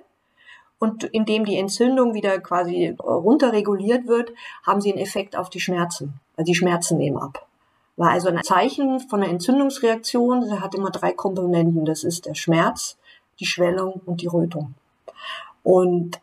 Und 0.79 1.05
indem 1.05 1.43
die 1.43 1.57
Entzündung 1.57 2.13
wieder 2.13 2.39
quasi 2.39 2.95
runterreguliert 2.99 4.05
wird, 4.05 4.31
haben 4.63 4.79
sie 4.79 4.93
einen 4.93 5.01
Effekt 5.01 5.35
auf 5.35 5.49
die 5.49 5.59
Schmerzen. 5.59 6.19
Also 6.35 6.51
die 6.51 6.55
Schmerzen 6.55 6.99
nehmen 6.99 7.17
ab 7.17 7.46
war 7.97 8.11
also 8.11 8.29
ein 8.29 8.43
Zeichen 8.43 8.99
von 9.01 9.21
einer 9.21 9.31
Entzündungsreaktion. 9.31 10.45
Sie 10.45 10.59
hat 10.59 10.75
immer 10.75 10.91
drei 10.91 11.11
Komponenten. 11.11 11.83
Das 11.83 12.03
ist 12.03 12.25
der 12.25 12.35
Schmerz, 12.35 12.97
die 13.39 13.45
Schwellung 13.45 14.01
und 14.05 14.21
die 14.21 14.27
Rötung. 14.27 14.75
Und 15.63 16.21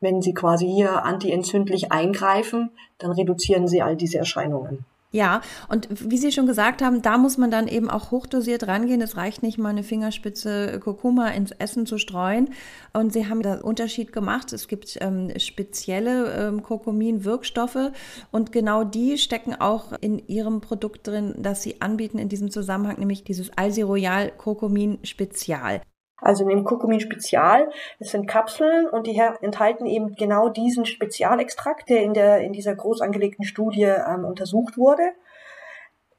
wenn 0.00 0.22
Sie 0.22 0.32
quasi 0.32 0.66
hier 0.66 1.04
antientzündlich 1.04 1.92
eingreifen, 1.92 2.70
dann 2.98 3.10
reduzieren 3.10 3.66
Sie 3.66 3.82
all 3.82 3.96
diese 3.96 4.18
Erscheinungen. 4.18 4.84
Ja, 5.16 5.40
und 5.70 5.88
wie 5.90 6.18
Sie 6.18 6.30
schon 6.30 6.46
gesagt 6.46 6.82
haben, 6.82 7.00
da 7.00 7.16
muss 7.16 7.38
man 7.38 7.50
dann 7.50 7.68
eben 7.68 7.88
auch 7.88 8.10
hochdosiert 8.10 8.68
rangehen. 8.68 9.00
Es 9.00 9.16
reicht 9.16 9.42
nicht 9.42 9.56
mal 9.56 9.70
eine 9.70 9.82
Fingerspitze 9.82 10.78
Kurkuma 10.78 11.28
ins 11.28 11.52
Essen 11.52 11.86
zu 11.86 11.96
streuen. 11.96 12.50
Und 12.92 13.14
Sie 13.14 13.26
haben 13.26 13.40
da 13.40 13.62
Unterschied 13.62 14.12
gemacht. 14.12 14.52
Es 14.52 14.68
gibt 14.68 14.98
ähm, 15.00 15.32
spezielle 15.38 16.34
ähm, 16.34 16.62
Kurkumin-Wirkstoffe 16.62 17.92
und 18.30 18.52
genau 18.52 18.84
die 18.84 19.16
stecken 19.16 19.54
auch 19.54 19.92
in 20.02 20.18
Ihrem 20.28 20.60
Produkt 20.60 21.06
drin, 21.06 21.34
das 21.38 21.62
Sie 21.62 21.80
anbieten 21.80 22.18
in 22.18 22.28
diesem 22.28 22.50
Zusammenhang, 22.50 22.98
nämlich 22.98 23.24
dieses 23.24 23.50
Alsi 23.56 23.80
Royal 23.80 24.30
Kurkumin 24.36 24.98
Spezial. 25.02 25.80
Also 26.18 26.44
in 26.44 26.48
dem 26.48 26.64
Kurkumin 26.64 27.00
Spezial, 27.00 27.70
das 27.98 28.10
sind 28.10 28.26
Kapseln 28.26 28.86
und 28.86 29.06
die 29.06 29.20
enthalten 29.42 29.86
eben 29.86 30.14
genau 30.14 30.48
diesen 30.48 30.86
Spezialextrakt, 30.86 31.88
der 31.90 32.02
in, 32.02 32.14
der, 32.14 32.40
in 32.40 32.52
dieser 32.52 32.74
groß 32.74 33.02
angelegten 33.02 33.44
Studie 33.44 33.84
ähm, 33.84 34.24
untersucht 34.24 34.78
wurde. 34.78 35.02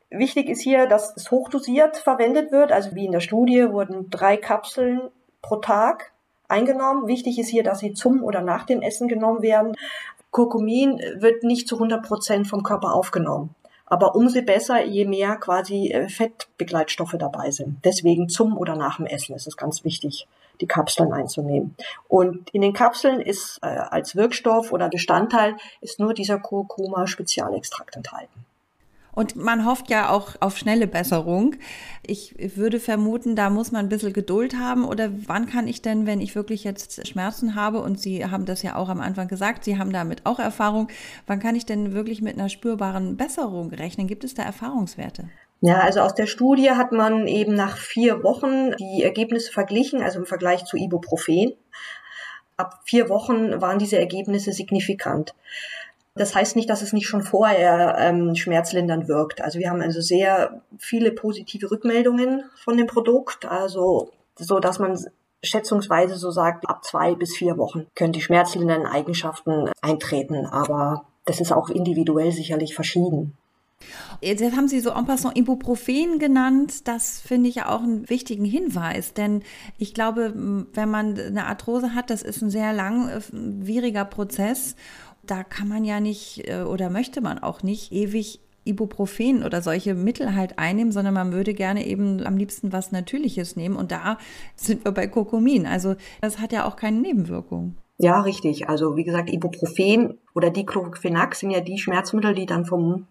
Wichtig 0.10 0.50
ist 0.50 0.62
hier, 0.62 0.88
dass 0.88 1.16
es 1.18 1.32
hochdosiert 1.32 1.98
verwendet 1.98 2.51
wird. 2.51 2.72
Also 2.72 2.96
wie 2.96 3.06
in 3.06 3.12
der 3.12 3.20
Studie 3.20 3.72
wurden 3.72 4.10
drei 4.10 4.38
Kapseln 4.38 5.01
pro 5.42 5.58
Tag 5.58 6.12
eingenommen. 6.48 7.08
Wichtig 7.08 7.39
ist 7.39 7.50
hier, 7.50 7.63
dass 7.63 7.80
sie 7.80 7.94
zum 7.94 8.24
oder 8.24 8.42
nach 8.42 8.66
dem 8.66 8.82
Essen 8.82 9.08
genommen 9.08 9.42
werden. 9.42 9.75
Kurkumin 10.32 11.00
wird 11.16 11.44
nicht 11.44 11.68
zu 11.68 11.75
100 11.75 12.06
Prozent 12.06 12.48
vom 12.48 12.63
Körper 12.63 12.94
aufgenommen. 12.94 13.56
Aber 13.89 14.15
umso 14.15 14.41
besser, 14.41 14.86
je 14.86 15.06
mehr 15.06 15.38
quasi 15.38 15.89
äh, 15.91 16.10
Fettbegleitstoffe 16.10 17.15
dabei 17.17 17.51
sind. 17.51 17.84
Deswegen 17.86 18.29
zum 18.29 18.58
oder 18.58 18.75
nach 18.75 18.98
dem 18.98 19.06
Essen 19.06 19.34
ist 19.34 19.48
es 19.48 19.58
ganz 19.58 19.84
wichtig, 19.84 20.27
die 20.60 20.67
Kapseln 20.67 21.13
einzunehmen. 21.13 21.75
Und 22.08 22.50
in 22.51 22.62
den 22.62 22.74
Kapseln 22.74 23.22
ist 23.22 23.60
äh, 23.62 23.67
als 23.67 24.15
Wirkstoff 24.15 24.72
oder 24.74 24.89
Bestandteil 24.89 25.56
ist 25.82 26.00
nur 26.00 26.13
dieser 26.13 26.38
Kurkuma 26.38 27.08
Spezialextrakt 27.08 27.96
enthalten. 27.96 28.47
Und 29.18 29.36
man 29.36 29.66
hofft 29.66 29.90
ja 29.90 30.12
auch 30.12 30.36
auf 30.42 30.60
schnelle 30.60 30.86
Besserung. 30.86 31.56
Ich 32.06 32.36
würde 32.56 32.80
vermuten, 32.80 33.36
da 33.36 33.50
muss 33.50 33.72
man 33.72 33.88
ein 33.88 33.90
bisschen 33.90 34.14
Geduld 34.14 34.56
haben. 34.60 34.86
Oder 34.86 35.10
wann 35.26 35.48
kann 35.48 35.68
ich 35.68 35.82
denn, 35.82 36.06
wenn 36.06 36.22
ich 36.22 36.36
wirklich 36.36 36.64
jetzt 36.64 37.08
Schmerzen 37.08 37.56
habe, 37.56 37.82
und 37.82 38.00
Sie 38.00 38.24
haben 38.24 38.46
das 38.46 38.62
ja 38.62 38.76
auch 38.76 38.90
am 38.90 39.02
Anfang 39.02 39.28
gesagt, 39.28 39.64
Sie 39.64 39.80
haben 39.80 39.92
damit 39.92 40.28
auch 40.28 40.38
Erfahrung, 40.38 40.90
wann 41.26 41.40
kann 41.40 41.56
ich 41.56 41.66
denn 41.66 41.94
wirklich 41.94 42.22
mit 42.22 42.38
einer 42.38 42.48
spürbaren 42.48 43.18
Besserung 43.18 43.74
rechnen? 43.74 44.06
Gibt 44.06 44.24
es 44.24 44.36
da 44.36 44.44
Erfahrungswerte? 44.44 45.30
Ja, 45.62 45.80
also 45.80 46.02
aus 46.02 46.14
der 46.14 46.28
Studie 46.28 46.70
hat 46.70 46.92
man 46.92 47.26
eben 47.26 47.56
nach 47.56 47.76
vier 47.76 48.22
Wochen 48.22 48.76
die 48.78 49.02
Ergebnisse 49.02 49.52
verglichen, 49.52 50.04
also 50.04 50.20
im 50.20 50.28
Vergleich 50.28 50.64
zu 50.66 50.78
Ibuprofen. 50.78 51.54
Ab 52.56 52.82
vier 52.86 53.10
Wochen 53.10 53.62
waren 53.62 53.80
diese 53.80 53.98
Ergebnisse 53.98 54.52
signifikant. 54.54 55.34
Das 56.18 56.36
heißt 56.36 56.56
nicht, 56.56 56.70
dass 56.70 56.82
es 56.82 56.94
nicht 56.94 57.08
schon 57.08 57.24
vorher 57.24 57.98
ähm, 58.00 58.36
schmerzlindernd 58.36 59.08
wirkt. 59.08 59.42
Also 59.42 59.60
wir 59.60 59.70
haben 59.70 59.82
also 59.82 60.02
sehr 60.02 60.62
viele 60.78 61.12
positive 61.12 61.72
Rückmeldungen 61.72 62.44
von 62.64 62.78
dem 62.78 62.88
Produkt, 62.88 63.46
also 63.46 64.10
so, 64.36 64.60
dass 64.60 64.80
man 64.80 64.98
schätzungsweise 65.44 66.16
so 66.16 66.32
sagt, 66.32 66.70
ab 66.70 66.84
zwei 66.84 67.16
bis 67.16 67.36
vier 67.36 67.58
Wochen 67.58 67.88
können 67.96 68.14
die 68.14 68.22
schmerzlindernden 68.22 68.92
Eigenschaften 68.92 69.70
eintreten. 69.82 70.46
Aber 70.46 71.06
das 71.26 71.42
ist 71.42 71.52
auch 71.52 71.70
individuell 71.70 72.32
sicherlich 72.32 72.74
verschieden. 72.76 73.38
Jetzt 74.22 74.42
haben 74.42 74.68
Sie 74.68 74.80
so 74.80 74.90
en 74.90 75.06
passant 75.06 75.38
Ibuprofen 75.38 76.18
genannt. 76.18 76.88
Das 76.88 77.20
finde 77.20 77.50
ich 77.50 77.56
ja 77.56 77.70
auch 77.70 77.84
einen 77.84 78.10
wichtigen 78.10 78.46
Hinweis, 78.46 79.14
denn 79.14 79.44
ich 79.78 79.94
glaube, 79.94 80.34
wenn 80.74 80.90
man 80.90 81.20
eine 81.20 81.46
Arthrose 81.46 81.94
hat, 81.94 82.10
das 82.10 82.24
ist 82.24 82.42
ein 82.42 82.50
sehr 82.50 82.74
langwieriger 82.74 84.06
Prozess 84.06 84.76
da 85.27 85.43
kann 85.43 85.67
man 85.67 85.86
ja 85.86 86.00
nicht 86.00 86.48
äh, 86.50 86.62
oder 86.62 86.89
möchte 86.89 87.22
man 87.22 87.39
auch 87.39 87.63
nicht 87.63 87.91
ewig 87.91 88.39
Ibuprofen 88.67 89.43
oder 89.43 89.62
solche 89.62 89.96
Mittel 89.96 90.36
halt 90.36 90.60
einnehmen, 90.60 90.91
sondern 90.91 91.13
man 91.13 91.31
würde 91.31 91.53
gerne 91.53 91.86
eben 91.88 92.25
am 92.25 92.38
liebsten 92.38 92.74
was 92.74 92.91
Natürliches 92.91 93.55
nehmen. 93.55 93.75
Und 93.75 93.91
da 93.91 94.17
sind 94.55 94.84
wir 94.84 94.91
bei 94.91 95.07
Kurkumin. 95.07 95.65
Also 95.65 95.96
das 96.22 96.39
hat 96.39 96.51
ja 96.51 96.67
auch 96.67 96.75
keine 96.75 97.00
Nebenwirkungen. 97.00 97.77
Ja, 97.98 98.22
richtig. 98.22 98.69
Also 98.69 98.96
wie 98.96 99.03
gesagt, 99.03 99.31
Ibuprofen 99.31 100.17
oder 100.36 100.51
Diclofenac 100.51 101.34
sind 101.34 101.51
ja 101.51 101.62
die 101.62 101.79
Schmerzmittel, 101.79 102.36
die 102.36 102.46
dann 102.46 102.65
vom 102.65 103.07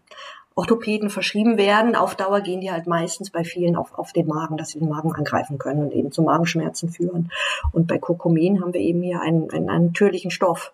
Orthopäden 0.54 1.10
verschrieben 1.10 1.58
werden. 1.58 1.96
Auf 1.96 2.14
Dauer 2.14 2.40
gehen 2.40 2.60
die 2.60 2.70
halt 2.70 2.86
meistens 2.86 3.30
bei 3.30 3.42
vielen 3.42 3.76
auf, 3.76 3.98
auf 3.98 4.12
den 4.12 4.26
Magen, 4.26 4.56
dass 4.56 4.70
sie 4.70 4.78
den 4.78 4.88
Magen 4.88 5.12
angreifen 5.12 5.58
können 5.58 5.82
und 5.82 5.92
eben 5.92 6.12
zu 6.12 6.22
Magenschmerzen 6.22 6.88
führen. 6.88 7.30
Und 7.72 7.88
bei 7.88 7.98
Kurkumin 7.98 8.62
haben 8.62 8.72
wir 8.72 8.80
eben 8.80 9.02
hier 9.02 9.20
einen, 9.20 9.50
einen, 9.50 9.68
einen 9.68 9.86
natürlichen 9.86 10.30
Stoff, 10.30 10.72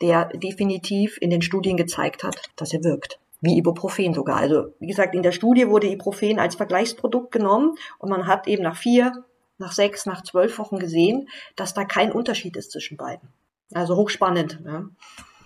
der 0.00 0.26
definitiv 0.26 1.18
in 1.20 1.30
den 1.30 1.42
Studien 1.42 1.76
gezeigt 1.76 2.24
hat, 2.24 2.36
dass 2.56 2.72
er 2.72 2.84
wirkt. 2.84 3.18
Wie 3.40 3.58
Ibuprofen 3.58 4.14
sogar. 4.14 4.36
Also, 4.36 4.74
wie 4.80 4.86
gesagt, 4.86 5.14
in 5.14 5.22
der 5.22 5.32
Studie 5.32 5.68
wurde 5.68 5.88
Ibuprofen 5.88 6.38
als 6.38 6.54
Vergleichsprodukt 6.54 7.30
genommen 7.30 7.76
und 7.98 8.08
man 8.08 8.26
hat 8.26 8.46
eben 8.46 8.62
nach 8.62 8.76
vier, 8.76 9.24
nach 9.58 9.72
sechs, 9.72 10.06
nach 10.06 10.22
zwölf 10.22 10.58
Wochen 10.58 10.78
gesehen, 10.78 11.28
dass 11.56 11.74
da 11.74 11.84
kein 11.84 12.12
Unterschied 12.12 12.56
ist 12.56 12.72
zwischen 12.72 12.96
beiden. 12.96 13.28
Also 13.72 13.96
hochspannend. 13.96 14.60
Ja. 14.64 14.84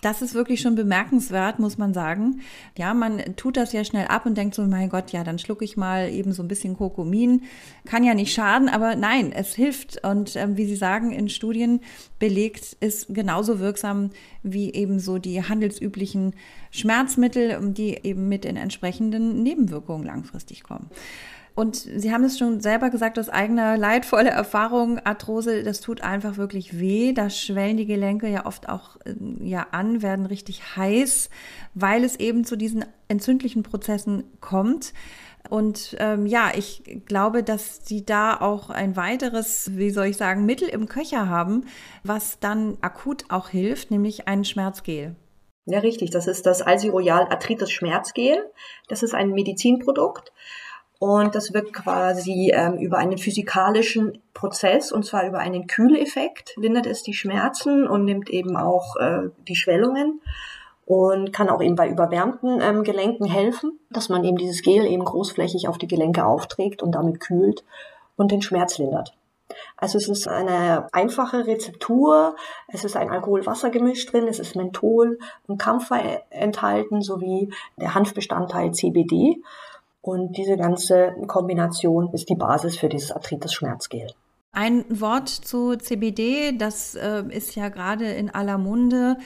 Das 0.00 0.22
ist 0.22 0.34
wirklich 0.34 0.60
schon 0.60 0.76
bemerkenswert, 0.76 1.58
muss 1.58 1.76
man 1.76 1.92
sagen. 1.92 2.40
Ja, 2.76 2.94
man 2.94 3.36
tut 3.36 3.56
das 3.56 3.72
ja 3.72 3.84
schnell 3.84 4.06
ab 4.06 4.26
und 4.26 4.36
denkt 4.36 4.54
so, 4.54 4.62
mein 4.62 4.88
Gott, 4.88 5.10
ja, 5.10 5.24
dann 5.24 5.38
schlucke 5.38 5.64
ich 5.64 5.76
mal 5.76 6.08
eben 6.08 6.32
so 6.32 6.42
ein 6.42 6.48
bisschen 6.48 6.76
Kurkumin. 6.76 7.42
Kann 7.84 8.04
ja 8.04 8.14
nicht 8.14 8.32
schaden, 8.32 8.68
aber 8.68 8.94
nein, 8.94 9.32
es 9.32 9.54
hilft. 9.54 10.04
Und 10.04 10.36
ähm, 10.36 10.56
wie 10.56 10.66
Sie 10.66 10.76
sagen, 10.76 11.12
in 11.12 11.28
Studien 11.28 11.80
belegt 12.18 12.76
ist 12.80 13.12
genauso 13.12 13.58
wirksam 13.58 14.10
wie 14.42 14.72
eben 14.72 15.00
so 15.00 15.18
die 15.18 15.42
handelsüblichen 15.42 16.34
Schmerzmittel, 16.70 17.58
die 17.72 17.98
eben 18.04 18.28
mit 18.28 18.44
den 18.44 18.56
entsprechenden 18.56 19.42
Nebenwirkungen 19.42 20.04
langfristig 20.04 20.62
kommen. 20.62 20.90
Und 21.58 21.74
Sie 21.74 22.12
haben 22.12 22.22
es 22.22 22.38
schon 22.38 22.60
selber 22.60 22.88
gesagt, 22.88 23.18
aus 23.18 23.28
eigener 23.28 23.76
leidvoller 23.76 24.30
Erfahrung, 24.30 25.00
Arthrose, 25.00 25.64
das 25.64 25.80
tut 25.80 26.02
einfach 26.02 26.36
wirklich 26.36 26.78
weh. 26.78 27.12
Da 27.12 27.30
schwellen 27.30 27.76
die 27.76 27.84
Gelenke 27.84 28.28
ja 28.28 28.46
oft 28.46 28.68
auch 28.68 28.96
äh, 29.04 29.14
ja 29.40 29.66
an, 29.72 30.00
werden 30.00 30.26
richtig 30.26 30.76
heiß, 30.76 31.30
weil 31.74 32.04
es 32.04 32.14
eben 32.14 32.44
zu 32.44 32.54
diesen 32.54 32.84
entzündlichen 33.08 33.64
Prozessen 33.64 34.22
kommt. 34.40 34.92
Und 35.50 35.96
ähm, 35.98 36.26
ja, 36.26 36.52
ich 36.56 37.02
glaube, 37.06 37.42
dass 37.42 37.84
Sie 37.84 38.06
da 38.06 38.40
auch 38.40 38.70
ein 38.70 38.94
weiteres, 38.94 39.76
wie 39.76 39.90
soll 39.90 40.06
ich 40.06 40.16
sagen, 40.16 40.46
Mittel 40.46 40.68
im 40.68 40.86
Köcher 40.86 41.28
haben, 41.28 41.64
was 42.04 42.38
dann 42.38 42.78
akut 42.82 43.24
auch 43.30 43.48
hilft, 43.48 43.90
nämlich 43.90 44.28
ein 44.28 44.44
Schmerzgel. 44.44 45.16
Ja, 45.66 45.80
richtig. 45.80 46.10
Das 46.10 46.28
ist 46.28 46.46
das 46.46 46.62
Alsi 46.62 46.88
Royal 46.88 47.26
Arthritis 47.28 47.72
Schmerzgel. 47.72 48.48
Das 48.86 49.02
ist 49.02 49.12
ein 49.12 49.32
Medizinprodukt. 49.32 50.32
Und 50.98 51.34
das 51.36 51.54
wirkt 51.54 51.72
quasi 51.72 52.50
ähm, 52.52 52.78
über 52.78 52.98
einen 52.98 53.18
physikalischen 53.18 54.20
Prozess, 54.34 54.90
und 54.90 55.04
zwar 55.04 55.26
über 55.26 55.38
einen 55.38 55.68
Kühleffekt, 55.68 56.54
lindert 56.56 56.86
es 56.86 57.04
die 57.04 57.14
Schmerzen 57.14 57.86
und 57.86 58.04
nimmt 58.04 58.30
eben 58.30 58.56
auch 58.56 58.96
äh, 58.96 59.30
die 59.46 59.54
Schwellungen 59.54 60.20
und 60.86 61.32
kann 61.32 61.50
auch 61.50 61.62
eben 61.62 61.76
bei 61.76 61.88
überwärmten 61.88 62.60
ähm, 62.60 62.82
Gelenken 62.82 63.26
helfen, 63.26 63.78
dass 63.90 64.08
man 64.08 64.24
eben 64.24 64.38
dieses 64.38 64.62
Gel 64.62 64.86
eben 64.86 65.04
großflächig 65.04 65.68
auf 65.68 65.78
die 65.78 65.86
Gelenke 65.86 66.24
aufträgt 66.24 66.82
und 66.82 66.92
damit 66.92 67.20
kühlt 67.20 67.62
und 68.16 68.32
den 68.32 68.42
Schmerz 68.42 68.78
lindert. 68.78 69.14
Also 69.76 69.98
es 69.98 70.08
ist 70.08 70.28
eine 70.28 70.88
einfache 70.92 71.46
Rezeptur, 71.46 72.36
es 72.68 72.84
ist 72.84 72.96
ein 72.96 73.10
Alkohol-Wasser-Gemisch 73.10 74.06
drin, 74.06 74.28
es 74.28 74.38
ist 74.38 74.56
Menthol 74.56 75.18
und 75.46 75.60
Kampfer 75.60 76.00
enthalten 76.30 77.02
sowie 77.02 77.52
der 77.76 77.94
Hanfbestandteil 77.94 78.72
CBD. 78.72 79.40
Und 80.08 80.38
diese 80.38 80.56
ganze 80.56 81.14
Kombination 81.26 82.08
ist 82.14 82.30
die 82.30 82.34
Basis 82.34 82.78
für 82.78 82.88
dieses 82.88 83.12
Arthritis-Schmerzgel. 83.12 84.06
Ein 84.52 84.86
Wort 84.88 85.28
zu 85.28 85.76
CBD, 85.76 86.56
das 86.56 86.94
äh, 86.94 87.24
ist 87.28 87.54
ja 87.56 87.68
gerade 87.68 88.06
in 88.06 88.30
aller 88.30 88.56
Munde. 88.56 89.18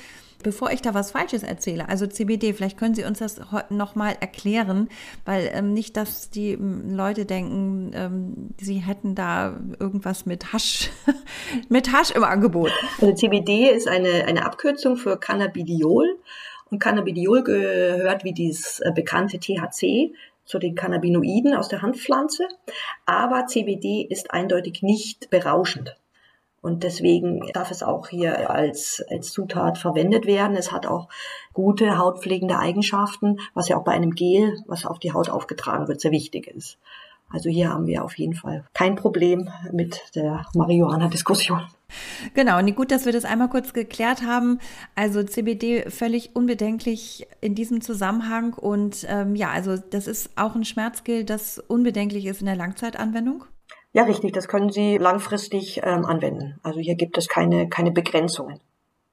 Bevor 0.42 0.72
ich 0.72 0.82
da 0.82 0.92
was 0.92 1.12
Falsches 1.12 1.44
erzähle, 1.44 1.88
also 1.88 2.08
CBD, 2.08 2.52
vielleicht 2.52 2.76
können 2.76 2.96
Sie 2.96 3.04
uns 3.04 3.20
das 3.20 3.40
nochmal 3.70 4.16
erklären, 4.18 4.88
weil 5.24 5.52
ähm, 5.54 5.72
nicht, 5.72 5.96
dass 5.96 6.30
die 6.30 6.54
ähm, 6.54 6.96
Leute 6.96 7.26
denken, 7.26 7.92
ähm, 7.94 8.48
sie 8.60 8.78
hätten 8.78 9.14
da 9.14 9.60
irgendwas 9.78 10.26
mit 10.26 10.52
Hasch, 10.52 10.90
mit 11.68 11.92
Hasch 11.92 12.10
im 12.10 12.24
Angebot. 12.24 12.72
Also 13.00 13.14
CBD 13.14 13.70
ist 13.70 13.86
eine, 13.86 14.24
eine 14.26 14.44
Abkürzung 14.44 14.96
für 14.96 15.16
Cannabidiol 15.16 16.18
und 16.72 16.78
Cannabidiol 16.78 17.44
gehört 17.44 18.24
wie 18.24 18.32
dieses 18.32 18.80
äh, 18.80 18.90
bekannte 18.92 19.38
THC 19.38 20.14
zu 20.52 20.58
den 20.58 20.74
Cannabinoiden 20.74 21.54
aus 21.54 21.68
der 21.68 21.80
Hanfpflanze, 21.80 22.46
aber 23.06 23.46
CBD 23.46 24.06
ist 24.08 24.32
eindeutig 24.32 24.82
nicht 24.82 25.30
berauschend. 25.30 25.96
Und 26.60 26.82
deswegen 26.82 27.40
darf 27.54 27.70
es 27.70 27.82
auch 27.82 28.08
hier 28.08 28.50
als, 28.50 29.02
als 29.08 29.32
Zutat 29.32 29.78
verwendet 29.78 30.26
werden. 30.26 30.54
Es 30.54 30.70
hat 30.70 30.86
auch 30.86 31.08
gute 31.54 31.96
hautpflegende 31.96 32.58
Eigenschaften, 32.58 33.38
was 33.54 33.68
ja 33.68 33.78
auch 33.78 33.84
bei 33.84 33.92
einem 33.92 34.10
Gel, 34.10 34.58
was 34.66 34.84
auf 34.84 34.98
die 34.98 35.14
Haut 35.14 35.30
aufgetragen 35.30 35.88
wird, 35.88 36.02
sehr 36.02 36.12
wichtig 36.12 36.46
ist. 36.46 36.78
Also 37.32 37.48
hier 37.50 37.70
haben 37.70 37.86
wir 37.86 38.04
auf 38.04 38.16
jeden 38.18 38.34
Fall 38.34 38.64
kein 38.74 38.94
Problem 38.94 39.48
mit 39.72 40.00
der 40.14 40.44
Marihuana-Diskussion. 40.54 41.62
Genau, 42.34 42.58
und 42.58 42.74
gut, 42.74 42.90
dass 42.90 43.04
wir 43.04 43.12
das 43.12 43.24
einmal 43.24 43.48
kurz 43.48 43.72
geklärt 43.72 44.22
haben. 44.22 44.58
Also 44.94 45.22
CBD 45.22 45.90
völlig 45.90 46.34
unbedenklich 46.34 47.26
in 47.40 47.54
diesem 47.54 47.80
Zusammenhang. 47.80 48.54
Und 48.54 49.06
ähm, 49.08 49.34
ja, 49.34 49.50
also 49.50 49.76
das 49.76 50.06
ist 50.06 50.30
auch 50.36 50.54
ein 50.54 50.64
Schmerzgel, 50.64 51.24
das 51.24 51.58
unbedenklich 51.58 52.26
ist 52.26 52.40
in 52.40 52.46
der 52.46 52.56
Langzeitanwendung. 52.56 53.44
Ja, 53.92 54.04
richtig. 54.04 54.32
Das 54.32 54.48
können 54.48 54.70
Sie 54.70 54.96
langfristig 54.96 55.82
ähm, 55.84 56.06
anwenden. 56.06 56.58
Also 56.62 56.80
hier 56.80 56.94
gibt 56.94 57.18
es 57.18 57.28
keine, 57.28 57.68
keine 57.68 57.90
Begrenzungen. 57.92 58.58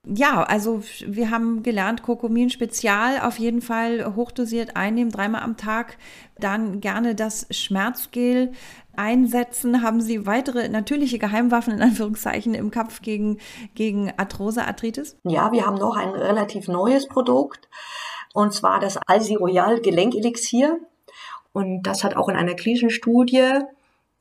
Ja, 0.07 0.43
also 0.43 0.81
wir 1.05 1.29
haben 1.29 1.61
gelernt, 1.61 2.03
Kokomin 2.03 2.49
Spezial 2.49 3.19
auf 3.21 3.37
jeden 3.37 3.61
Fall 3.61 4.15
hochdosiert 4.15 4.75
einnehmen, 4.75 5.11
dreimal 5.11 5.41
am 5.41 5.57
Tag. 5.57 5.97
Dann 6.39 6.79
gerne 6.79 7.15
das 7.15 7.47
Schmerzgel 7.51 8.53
einsetzen. 8.95 9.81
Haben 9.81 10.01
Sie 10.01 10.25
weitere 10.25 10.69
natürliche 10.69 11.19
Geheimwaffen 11.19 11.73
in 11.73 11.81
Anführungszeichen 11.81 12.53
im 12.53 12.71
Kampf 12.71 13.01
gegen, 13.01 13.39
gegen 13.75 14.11
Arthrose, 14.17 14.65
Arthritis? 14.65 15.17
Ja, 15.23 15.51
wir 15.51 15.65
haben 15.65 15.77
noch 15.77 15.97
ein 15.97 16.09
relativ 16.09 16.67
neues 16.69 17.07
Produkt 17.07 17.67
und 18.33 18.53
zwar 18.53 18.79
das 18.79 18.97
Alsi 19.05 19.35
Royal 19.35 19.81
Gelenkelixier. 19.81 20.79
Und 21.51 21.83
das 21.83 22.03
hat 22.03 22.15
auch 22.15 22.29
in 22.29 22.35
einer 22.35 22.53
klinischen 22.53 22.89
Studie 22.89 23.59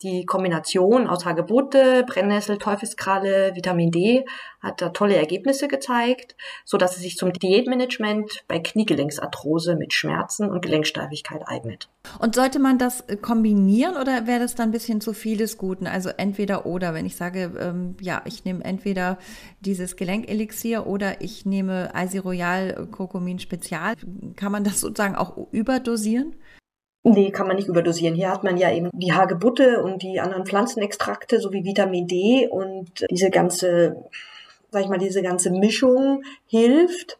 die 0.03 0.25
Kombination 0.27 1.09
aus 1.09 1.25
Hagebutte, 1.25 2.05
Brennnessel, 2.07 2.59
Teufelskralle, 2.59 3.55
Vitamin 3.55 3.91
D 3.91 4.25
hat 4.61 4.81
da 4.81 4.91
tolle 4.91 5.17
Ergebnisse 5.17 5.69
gezeigt, 5.69 6.37
so 6.65 6.79
dass 6.79 6.97
es 6.97 7.03
sich 7.03 7.17
zum 7.17 7.33
Diätmanagement 7.33 8.45
bei 8.49 8.59
Kniegelenksarthrose 8.59 9.77
mit 9.77 9.93
Schmerzen 9.93 10.51
und 10.51 10.63
Gelenksteifigkeit 10.63 11.43
eignet. 11.47 11.89
Und 12.19 12.35
sollte 12.35 12.59
man 12.59 12.79
das 12.79 13.03
äh, 13.03 13.17
kombinieren 13.17 13.97
oder 13.97 14.27
wäre 14.27 14.41
das 14.41 14.55
dann 14.55 14.69
ein 14.69 14.73
bisschen 14.73 15.01
zu 15.01 15.13
viel 15.13 15.37
des 15.37 15.59
Guten? 15.59 15.87
Also 15.87 16.11
entweder 16.11 16.67
oder, 16.67 16.95
wenn 16.95 17.07
ich 17.07 17.17
sage, 17.17 17.53
ähm, 17.59 17.97
ja, 18.01 18.23
ich 18.25 18.45
nehme 18.45 18.65
entweder 18.65 19.19
dieses 19.61 19.97
Gelenkelixier 19.97 20.87
oder 20.87 21.21
ich 21.21 21.45
nehme 21.45 21.95
Eisi 21.95 22.19
Royal 22.19 22.87
Kokomin 22.91 23.39
Spezial, 23.39 23.95
kann 24.37 24.53
man 24.53 24.65
das 24.65 24.81
sozusagen 24.81 25.17
auch 25.17 25.37
überdosieren? 25.53 26.35
Nee, 27.05 27.31
kann 27.31 27.47
man 27.47 27.57
nicht 27.57 27.69
überdosieren. 27.69 28.15
Hier 28.15 28.31
hat 28.31 28.45
man 28.45 28.57
ja 28.57 28.73
eben 28.73 28.91
die 28.93 29.13
Hagebutte 29.13 29.83
und 29.83 30.03
die 30.03 30.21
anderen 30.21 30.45
Pflanzenextrakte 30.45 31.41
sowie 31.41 31.65
Vitamin 31.65 32.07
D 32.07 32.49
und 32.49 33.07
diese 33.11 33.31
ganze, 33.31 33.97
sag 34.71 34.83
ich 34.83 34.89
mal, 34.89 34.99
diese 34.99 35.23
ganze 35.23 35.51
Mischung 35.51 36.23
hilft. 36.47 37.19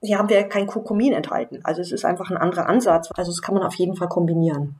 Hier 0.00 0.18
haben 0.18 0.28
wir 0.28 0.42
kein 0.44 0.66
Kurkumin 0.66 1.12
enthalten. 1.12 1.60
Also 1.62 1.82
es 1.82 1.92
ist 1.92 2.04
einfach 2.04 2.30
ein 2.30 2.36
anderer 2.36 2.66
Ansatz. 2.66 3.10
Also 3.16 3.30
das 3.30 3.42
kann 3.42 3.54
man 3.54 3.64
auf 3.64 3.74
jeden 3.74 3.96
Fall 3.96 4.08
kombinieren. 4.08 4.76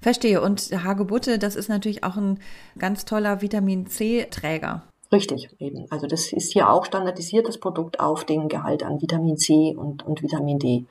Verstehe. 0.00 0.40
Und 0.40 0.60
Hagebutte, 0.72 1.38
das 1.38 1.54
ist 1.54 1.68
natürlich 1.68 2.04
auch 2.04 2.16
ein 2.16 2.40
ganz 2.78 3.04
toller 3.04 3.42
Vitamin 3.42 3.86
C-Träger. 3.86 4.82
Richtig, 5.10 5.48
eben. 5.58 5.86
Also 5.90 6.06
das 6.06 6.32
ist 6.32 6.52
hier 6.52 6.68
auch 6.68 6.84
standardisiertes 6.84 7.58
Produkt 7.58 7.98
auf 8.00 8.24
den 8.24 8.48
Gehalt 8.48 8.82
an 8.82 9.00
Vitamin 9.00 9.38
C 9.38 9.74
und, 9.76 10.04
und 10.06 10.22
Vitamin 10.22 10.58
D. 10.58 10.84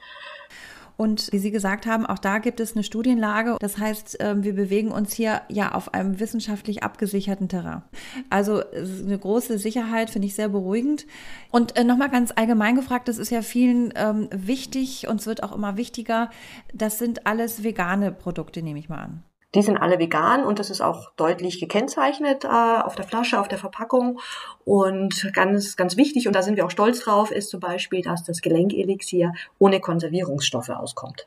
Und 0.98 1.32
wie 1.32 1.38
Sie 1.38 1.51
gesagt 1.51 1.86
haben, 1.86 2.06
auch 2.06 2.18
da 2.18 2.39
gibt 2.39 2.60
es 2.60 2.75
eine 2.75 2.84
Studienlage. 2.84 3.58
Das 3.60 3.77
heißt, 3.77 4.18
ähm, 4.20 4.44
wir 4.44 4.54
bewegen 4.54 4.92
uns 4.92 5.13
hier 5.13 5.42
ja 5.48 5.74
auf 5.74 5.94
einem 5.94 6.20
wissenschaftlich 6.20 6.83
abgesicherten 6.83 7.48
Terrain. 7.48 7.83
Also 8.31 8.64
eine 8.72 9.18
große 9.18 9.60
Sicherheit 9.60 10.10
finde 10.10 10.27
ich 10.27 10.36
sehr 10.36 10.50
beruhigend. 10.50 11.05
Und 11.51 11.77
äh, 11.77 11.83
nochmal 11.83 12.10
ganz 12.10 12.33
allgemein 12.36 12.75
gefragt, 12.75 13.07
das 13.07 13.20
ist 13.20 13.29
ja 13.29 13.44
vielen 13.44 13.94
ähm, 13.96 14.27
wichtig 14.31 15.07
und 15.07 15.22
es 15.22 15.27
wird 15.27 15.44
auch 15.44 15.55
immer 15.55 15.77
wichtiger. 15.77 16.31
Das 16.74 16.98
sind 16.98 17.27
alles 17.27 17.64
vegane 17.64 18.12
Produkte, 18.12 18.64
nehme 18.64 18.79
ich 18.79 18.90
mal 18.90 19.00
an. 19.00 19.24
Die 19.57 19.63
sind 19.63 19.77
alle 19.77 19.98
vegan 19.98 20.43
und 20.46 20.59
das 20.59 20.70
ist 20.70 20.81
auch 20.81 21.09
deutlich 21.15 21.59
gekennzeichnet 21.59 22.46
äh, 22.46 22.48
auf 22.48 22.93
der 22.93 23.05
Flasche, 23.05 23.39
auf 23.39 23.48
der 23.48 23.57
Verpackung. 23.57 24.20
Und 24.65 25.33
ganz, 25.33 25.75
ganz 25.75 25.98
wichtig, 25.98 26.27
und 26.27 26.35
da 26.35 26.43
sind 26.43 26.57
wir 26.57 26.65
auch 26.67 26.70
stolz 26.70 27.00
drauf, 27.00 27.31
ist 27.31 27.50
zum 27.50 27.59
Beispiel, 27.59 28.03
dass 28.03 28.24
das 28.24 28.41
Gelenkelixier 28.41 29.33
ohne 29.57 29.79
Konservierungsstoffe 29.79 30.70
auskommt. 30.70 31.25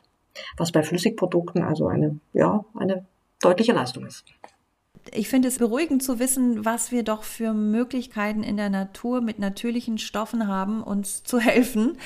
Was 0.56 0.70
bei 0.70 0.84
Flüssigprodukten 0.84 1.64
also 1.64 1.88
eine, 1.88 2.20
ja, 2.32 2.64
eine 2.78 3.04
deutliche 3.40 3.72
Leistung 3.72 4.06
ist 4.06 4.24
ich 5.12 5.28
finde 5.28 5.48
es 5.48 5.58
beruhigend 5.58 6.02
zu 6.02 6.18
wissen, 6.18 6.64
was 6.64 6.92
wir 6.92 7.02
doch 7.02 7.22
für 7.22 7.52
Möglichkeiten 7.52 8.42
in 8.42 8.56
der 8.56 8.70
Natur 8.70 9.20
mit 9.20 9.38
natürlichen 9.38 9.98
Stoffen 9.98 10.46
haben, 10.46 10.82
uns 10.82 11.22
zu 11.24 11.38
helfen. 11.40 11.98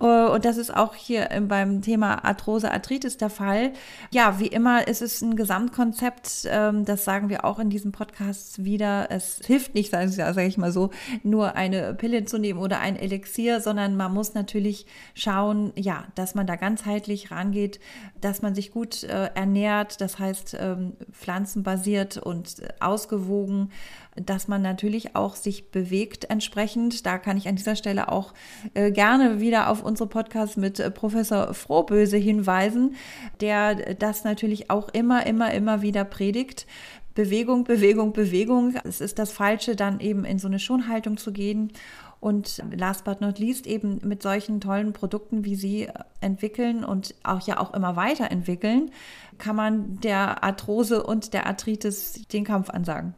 Äh, 0.00 0.26
und 0.26 0.44
das 0.44 0.56
ist 0.56 0.74
auch 0.74 0.94
hier 0.94 1.28
beim 1.48 1.82
Thema 1.82 2.24
Arthrose, 2.24 2.70
Arthritis 2.70 3.16
der 3.16 3.30
Fall. 3.30 3.72
Ja, 4.10 4.40
wie 4.40 4.46
immer 4.46 4.88
ist 4.88 5.02
es 5.02 5.20
ein 5.22 5.36
Gesamtkonzept. 5.36 6.48
Ähm, 6.50 6.84
das 6.84 7.04
sagen 7.04 7.28
wir 7.28 7.44
auch 7.44 7.58
in 7.58 7.70
diesem 7.70 7.92
Podcast 7.92 8.64
wieder. 8.64 9.10
Es 9.10 9.40
hilft 9.44 9.74
nicht, 9.74 9.90
sage 9.90 10.44
ich 10.44 10.58
mal 10.58 10.72
so, 10.72 10.90
nur 11.22 11.54
eine 11.56 11.94
Pille 11.94 12.24
zu 12.24 12.38
nehmen 12.38 12.58
oder 12.58 12.80
ein 12.80 12.96
Elixier, 12.96 13.60
sondern 13.60 13.96
man 13.96 14.12
muss 14.12 14.34
natürlich 14.34 14.86
schauen, 15.14 15.72
ja, 15.76 16.04
dass 16.14 16.34
man 16.34 16.46
da 16.46 16.56
ganzheitlich 16.56 17.30
rangeht, 17.30 17.80
dass 18.20 18.42
man 18.42 18.54
sich 18.54 18.72
gut 18.72 19.04
äh, 19.04 19.30
ernährt, 19.34 20.00
das 20.00 20.18
heißt 20.18 20.56
ähm, 20.58 20.94
pflanzenbasiert 21.12 22.18
und 22.18 22.39
ausgewogen, 22.80 23.70
dass 24.16 24.48
man 24.48 24.62
natürlich 24.62 25.16
auch 25.16 25.34
sich 25.34 25.70
bewegt 25.70 26.30
entsprechend. 26.30 27.06
Da 27.06 27.18
kann 27.18 27.36
ich 27.36 27.48
an 27.48 27.56
dieser 27.56 27.76
Stelle 27.76 28.10
auch 28.10 28.34
äh, 28.74 28.90
gerne 28.90 29.40
wieder 29.40 29.70
auf 29.70 29.82
unsere 29.82 30.08
Podcast 30.08 30.56
mit 30.56 30.80
äh, 30.80 30.90
Professor 30.90 31.54
Frohböse 31.54 32.16
hinweisen, 32.16 32.96
der 33.40 33.94
das 33.94 34.24
natürlich 34.24 34.70
auch 34.70 34.88
immer, 34.88 35.26
immer, 35.26 35.52
immer 35.52 35.82
wieder 35.82 36.04
predigt. 36.04 36.66
Bewegung, 37.14 37.64
Bewegung, 37.64 38.12
Bewegung. 38.12 38.74
Es 38.84 39.00
ist 39.00 39.18
das 39.18 39.32
Falsche, 39.32 39.76
dann 39.76 40.00
eben 40.00 40.24
in 40.24 40.38
so 40.38 40.48
eine 40.48 40.58
Schonhaltung 40.58 41.16
zu 41.16 41.32
gehen. 41.32 41.72
Und 42.20 42.62
last 42.76 43.04
but 43.04 43.22
not 43.22 43.38
least 43.38 43.66
eben 43.66 43.98
mit 44.04 44.22
solchen 44.22 44.60
tollen 44.60 44.92
Produkten, 44.92 45.44
wie 45.44 45.54
Sie 45.56 45.88
entwickeln 46.20 46.84
und 46.84 47.14
auch 47.22 47.40
ja 47.46 47.58
auch 47.58 47.72
immer 47.72 47.96
weiterentwickeln, 47.96 48.90
kann 49.38 49.56
man 49.56 49.98
der 50.00 50.44
Arthrose 50.44 51.02
und 51.02 51.32
der 51.32 51.46
Arthritis 51.46 52.26
den 52.28 52.44
Kampf 52.44 52.68
ansagen. 52.68 53.14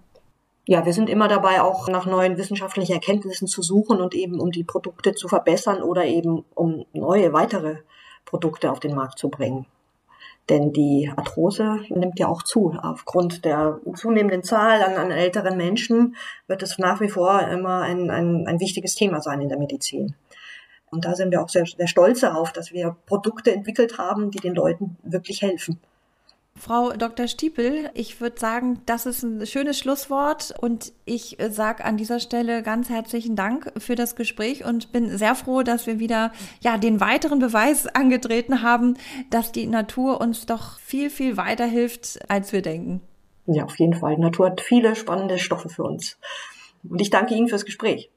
Ja, 0.66 0.86
wir 0.86 0.92
sind 0.92 1.10
immer 1.10 1.26
dabei, 1.26 1.60
auch 1.60 1.88
nach 1.88 2.06
neuen 2.06 2.38
wissenschaftlichen 2.38 2.92
Erkenntnissen 2.92 3.48
zu 3.48 3.62
suchen 3.62 4.00
und 4.00 4.14
eben 4.14 4.40
um 4.40 4.52
die 4.52 4.62
Produkte 4.62 5.12
zu 5.12 5.26
verbessern 5.26 5.82
oder 5.82 6.04
eben 6.04 6.44
um 6.54 6.86
neue, 6.92 7.32
weitere 7.32 7.78
Produkte 8.24 8.70
auf 8.70 8.78
den 8.78 8.94
Markt 8.94 9.18
zu 9.18 9.28
bringen. 9.28 9.66
Denn 10.48 10.72
die 10.72 11.10
Arthrose 11.16 11.78
nimmt 11.88 12.18
ja 12.18 12.26
auch 12.28 12.42
zu. 12.42 12.74
Aufgrund 12.82 13.44
der 13.44 13.80
zunehmenden 13.94 14.42
Zahl 14.42 14.82
an, 14.82 14.94
an 14.94 15.10
älteren 15.10 15.56
Menschen 15.56 16.16
wird 16.48 16.62
es 16.62 16.78
nach 16.78 17.00
wie 17.00 17.08
vor 17.08 17.40
immer 17.42 17.82
ein, 17.82 18.10
ein, 18.10 18.46
ein 18.46 18.60
wichtiges 18.60 18.94
Thema 18.96 19.20
sein 19.20 19.40
in 19.40 19.48
der 19.48 19.58
Medizin. 19.58 20.14
Und 20.90 21.04
da 21.04 21.14
sind 21.14 21.30
wir 21.30 21.42
auch 21.42 21.48
sehr, 21.48 21.64
sehr 21.64 21.86
stolz 21.86 22.20
darauf, 22.20 22.52
dass 22.52 22.72
wir 22.72 22.96
Produkte 23.06 23.52
entwickelt 23.52 23.98
haben, 23.98 24.30
die 24.30 24.40
den 24.40 24.54
Leuten 24.54 24.96
wirklich 25.02 25.40
helfen. 25.42 25.80
Frau 26.64 26.92
Dr. 26.92 27.26
Stiepel, 27.26 27.90
ich 27.92 28.20
würde 28.20 28.38
sagen, 28.38 28.82
das 28.86 29.04
ist 29.04 29.24
ein 29.24 29.44
schönes 29.46 29.80
Schlusswort 29.80 30.54
und 30.60 30.92
ich 31.04 31.36
sage 31.50 31.84
an 31.84 31.96
dieser 31.96 32.20
Stelle 32.20 32.62
ganz 32.62 32.88
herzlichen 32.88 33.34
Dank 33.34 33.72
für 33.78 33.96
das 33.96 34.14
Gespräch 34.14 34.64
und 34.64 34.92
bin 34.92 35.18
sehr 35.18 35.34
froh, 35.34 35.64
dass 35.64 35.88
wir 35.88 35.98
wieder 35.98 36.30
ja 36.60 36.78
den 36.78 37.00
weiteren 37.00 37.40
Beweis 37.40 37.88
angetreten 37.88 38.62
haben, 38.62 38.96
dass 39.28 39.50
die 39.50 39.66
Natur 39.66 40.20
uns 40.20 40.46
doch 40.46 40.78
viel 40.78 41.10
viel 41.10 41.36
weiterhilft, 41.36 42.20
als 42.30 42.52
wir 42.52 42.62
denken. 42.62 43.00
Ja, 43.46 43.64
auf 43.64 43.76
jeden 43.80 43.94
Fall. 43.94 44.14
Die 44.14 44.22
Natur 44.22 44.46
hat 44.46 44.60
viele 44.60 44.94
spannende 44.94 45.40
Stoffe 45.40 45.68
für 45.68 45.82
uns. 45.82 46.16
Und 46.88 47.00
ich 47.00 47.10
danke 47.10 47.34
Ihnen 47.34 47.48
fürs 47.48 47.64
Gespräch. 47.64 48.12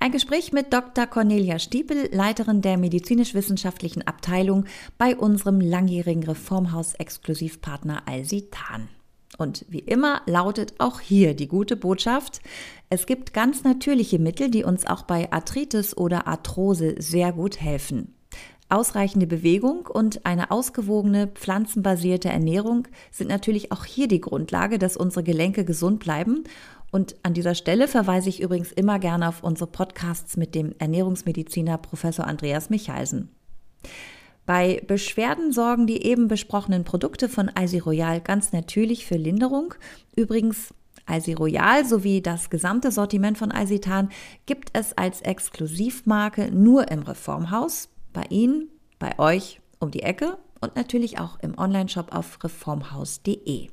Ein 0.00 0.12
Gespräch 0.12 0.52
mit 0.52 0.72
Dr. 0.72 1.06
Cornelia 1.06 1.58
Stiepel, 1.58 2.08
Leiterin 2.12 2.62
der 2.62 2.78
medizinisch-wissenschaftlichen 2.78 4.06
Abteilung 4.06 4.64
bei 4.96 5.16
unserem 5.16 5.60
langjährigen 5.60 6.22
Reformhaus-Exklusivpartner 6.22 8.02
Alsitan. 8.06 8.88
Und 9.38 9.66
wie 9.68 9.80
immer 9.80 10.22
lautet 10.26 10.74
auch 10.78 11.00
hier 11.00 11.34
die 11.34 11.48
gute 11.48 11.76
Botschaft. 11.76 12.40
Es 12.90 13.06
gibt 13.06 13.34
ganz 13.34 13.64
natürliche 13.64 14.20
Mittel, 14.20 14.50
die 14.50 14.62
uns 14.62 14.86
auch 14.86 15.02
bei 15.02 15.32
Arthritis 15.32 15.96
oder 15.96 16.28
Arthrose 16.28 16.94
sehr 16.98 17.32
gut 17.32 17.60
helfen. 17.60 18.14
Ausreichende 18.70 19.26
Bewegung 19.26 19.86
und 19.86 20.26
eine 20.26 20.50
ausgewogene 20.50 21.26
pflanzenbasierte 21.26 22.28
Ernährung 22.28 22.86
sind 23.10 23.28
natürlich 23.28 23.72
auch 23.72 23.86
hier 23.86 24.08
die 24.08 24.20
Grundlage, 24.20 24.78
dass 24.78 24.98
unsere 24.98 25.22
Gelenke 25.24 25.64
gesund 25.64 26.00
bleiben. 26.00 26.44
Und 26.90 27.16
an 27.22 27.34
dieser 27.34 27.54
Stelle 27.54 27.86
verweise 27.86 28.28
ich 28.28 28.40
übrigens 28.40 28.72
immer 28.72 28.98
gerne 28.98 29.28
auf 29.28 29.42
unsere 29.42 29.70
Podcasts 29.70 30.36
mit 30.36 30.54
dem 30.54 30.74
Ernährungsmediziner 30.78 31.78
Professor 31.78 32.26
Andreas 32.26 32.70
Michalsen. 32.70 33.28
Bei 34.46 34.82
Beschwerden 34.86 35.52
sorgen 35.52 35.86
die 35.86 36.02
eben 36.04 36.26
besprochenen 36.26 36.84
Produkte 36.84 37.28
von 37.28 37.50
Eisi 37.54 37.78
Royal 37.78 38.22
ganz 38.22 38.52
natürlich 38.52 39.04
für 39.04 39.16
Linderung. 39.16 39.74
Übrigens 40.16 40.72
Eisi 41.04 41.34
Royal 41.34 41.84
sowie 41.84 42.22
das 42.22 42.48
gesamte 42.48 42.90
Sortiment 42.90 43.36
von 43.36 43.52
Eisitan 43.52 44.08
gibt 44.46 44.70
es 44.72 44.96
als 44.96 45.20
Exklusivmarke 45.20 46.50
nur 46.50 46.90
im 46.90 47.02
Reformhaus 47.02 47.90
bei 48.14 48.24
Ihnen, 48.30 48.68
bei 48.98 49.18
euch 49.18 49.60
um 49.80 49.90
die 49.90 50.02
Ecke 50.02 50.38
und 50.60 50.76
natürlich 50.76 51.18
auch 51.18 51.38
im 51.40 51.58
Onlineshop 51.58 52.14
auf 52.14 52.42
reformhaus.de. 52.42 53.68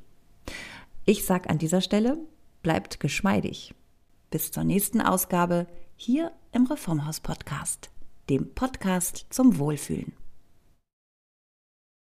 Ich 1.04 1.24
sage 1.24 1.48
an 1.48 1.58
dieser 1.58 1.80
Stelle, 1.80 2.18
bleibt 2.66 2.98
geschmeidig. 2.98 3.76
Bis 4.28 4.50
zur 4.50 4.64
nächsten 4.64 5.00
Ausgabe 5.00 5.68
hier 5.94 6.32
im 6.50 6.66
Reformhaus 6.66 7.20
Podcast, 7.20 7.90
dem 8.28 8.56
Podcast 8.56 9.24
zum 9.30 9.60
Wohlfühlen. 9.60 10.14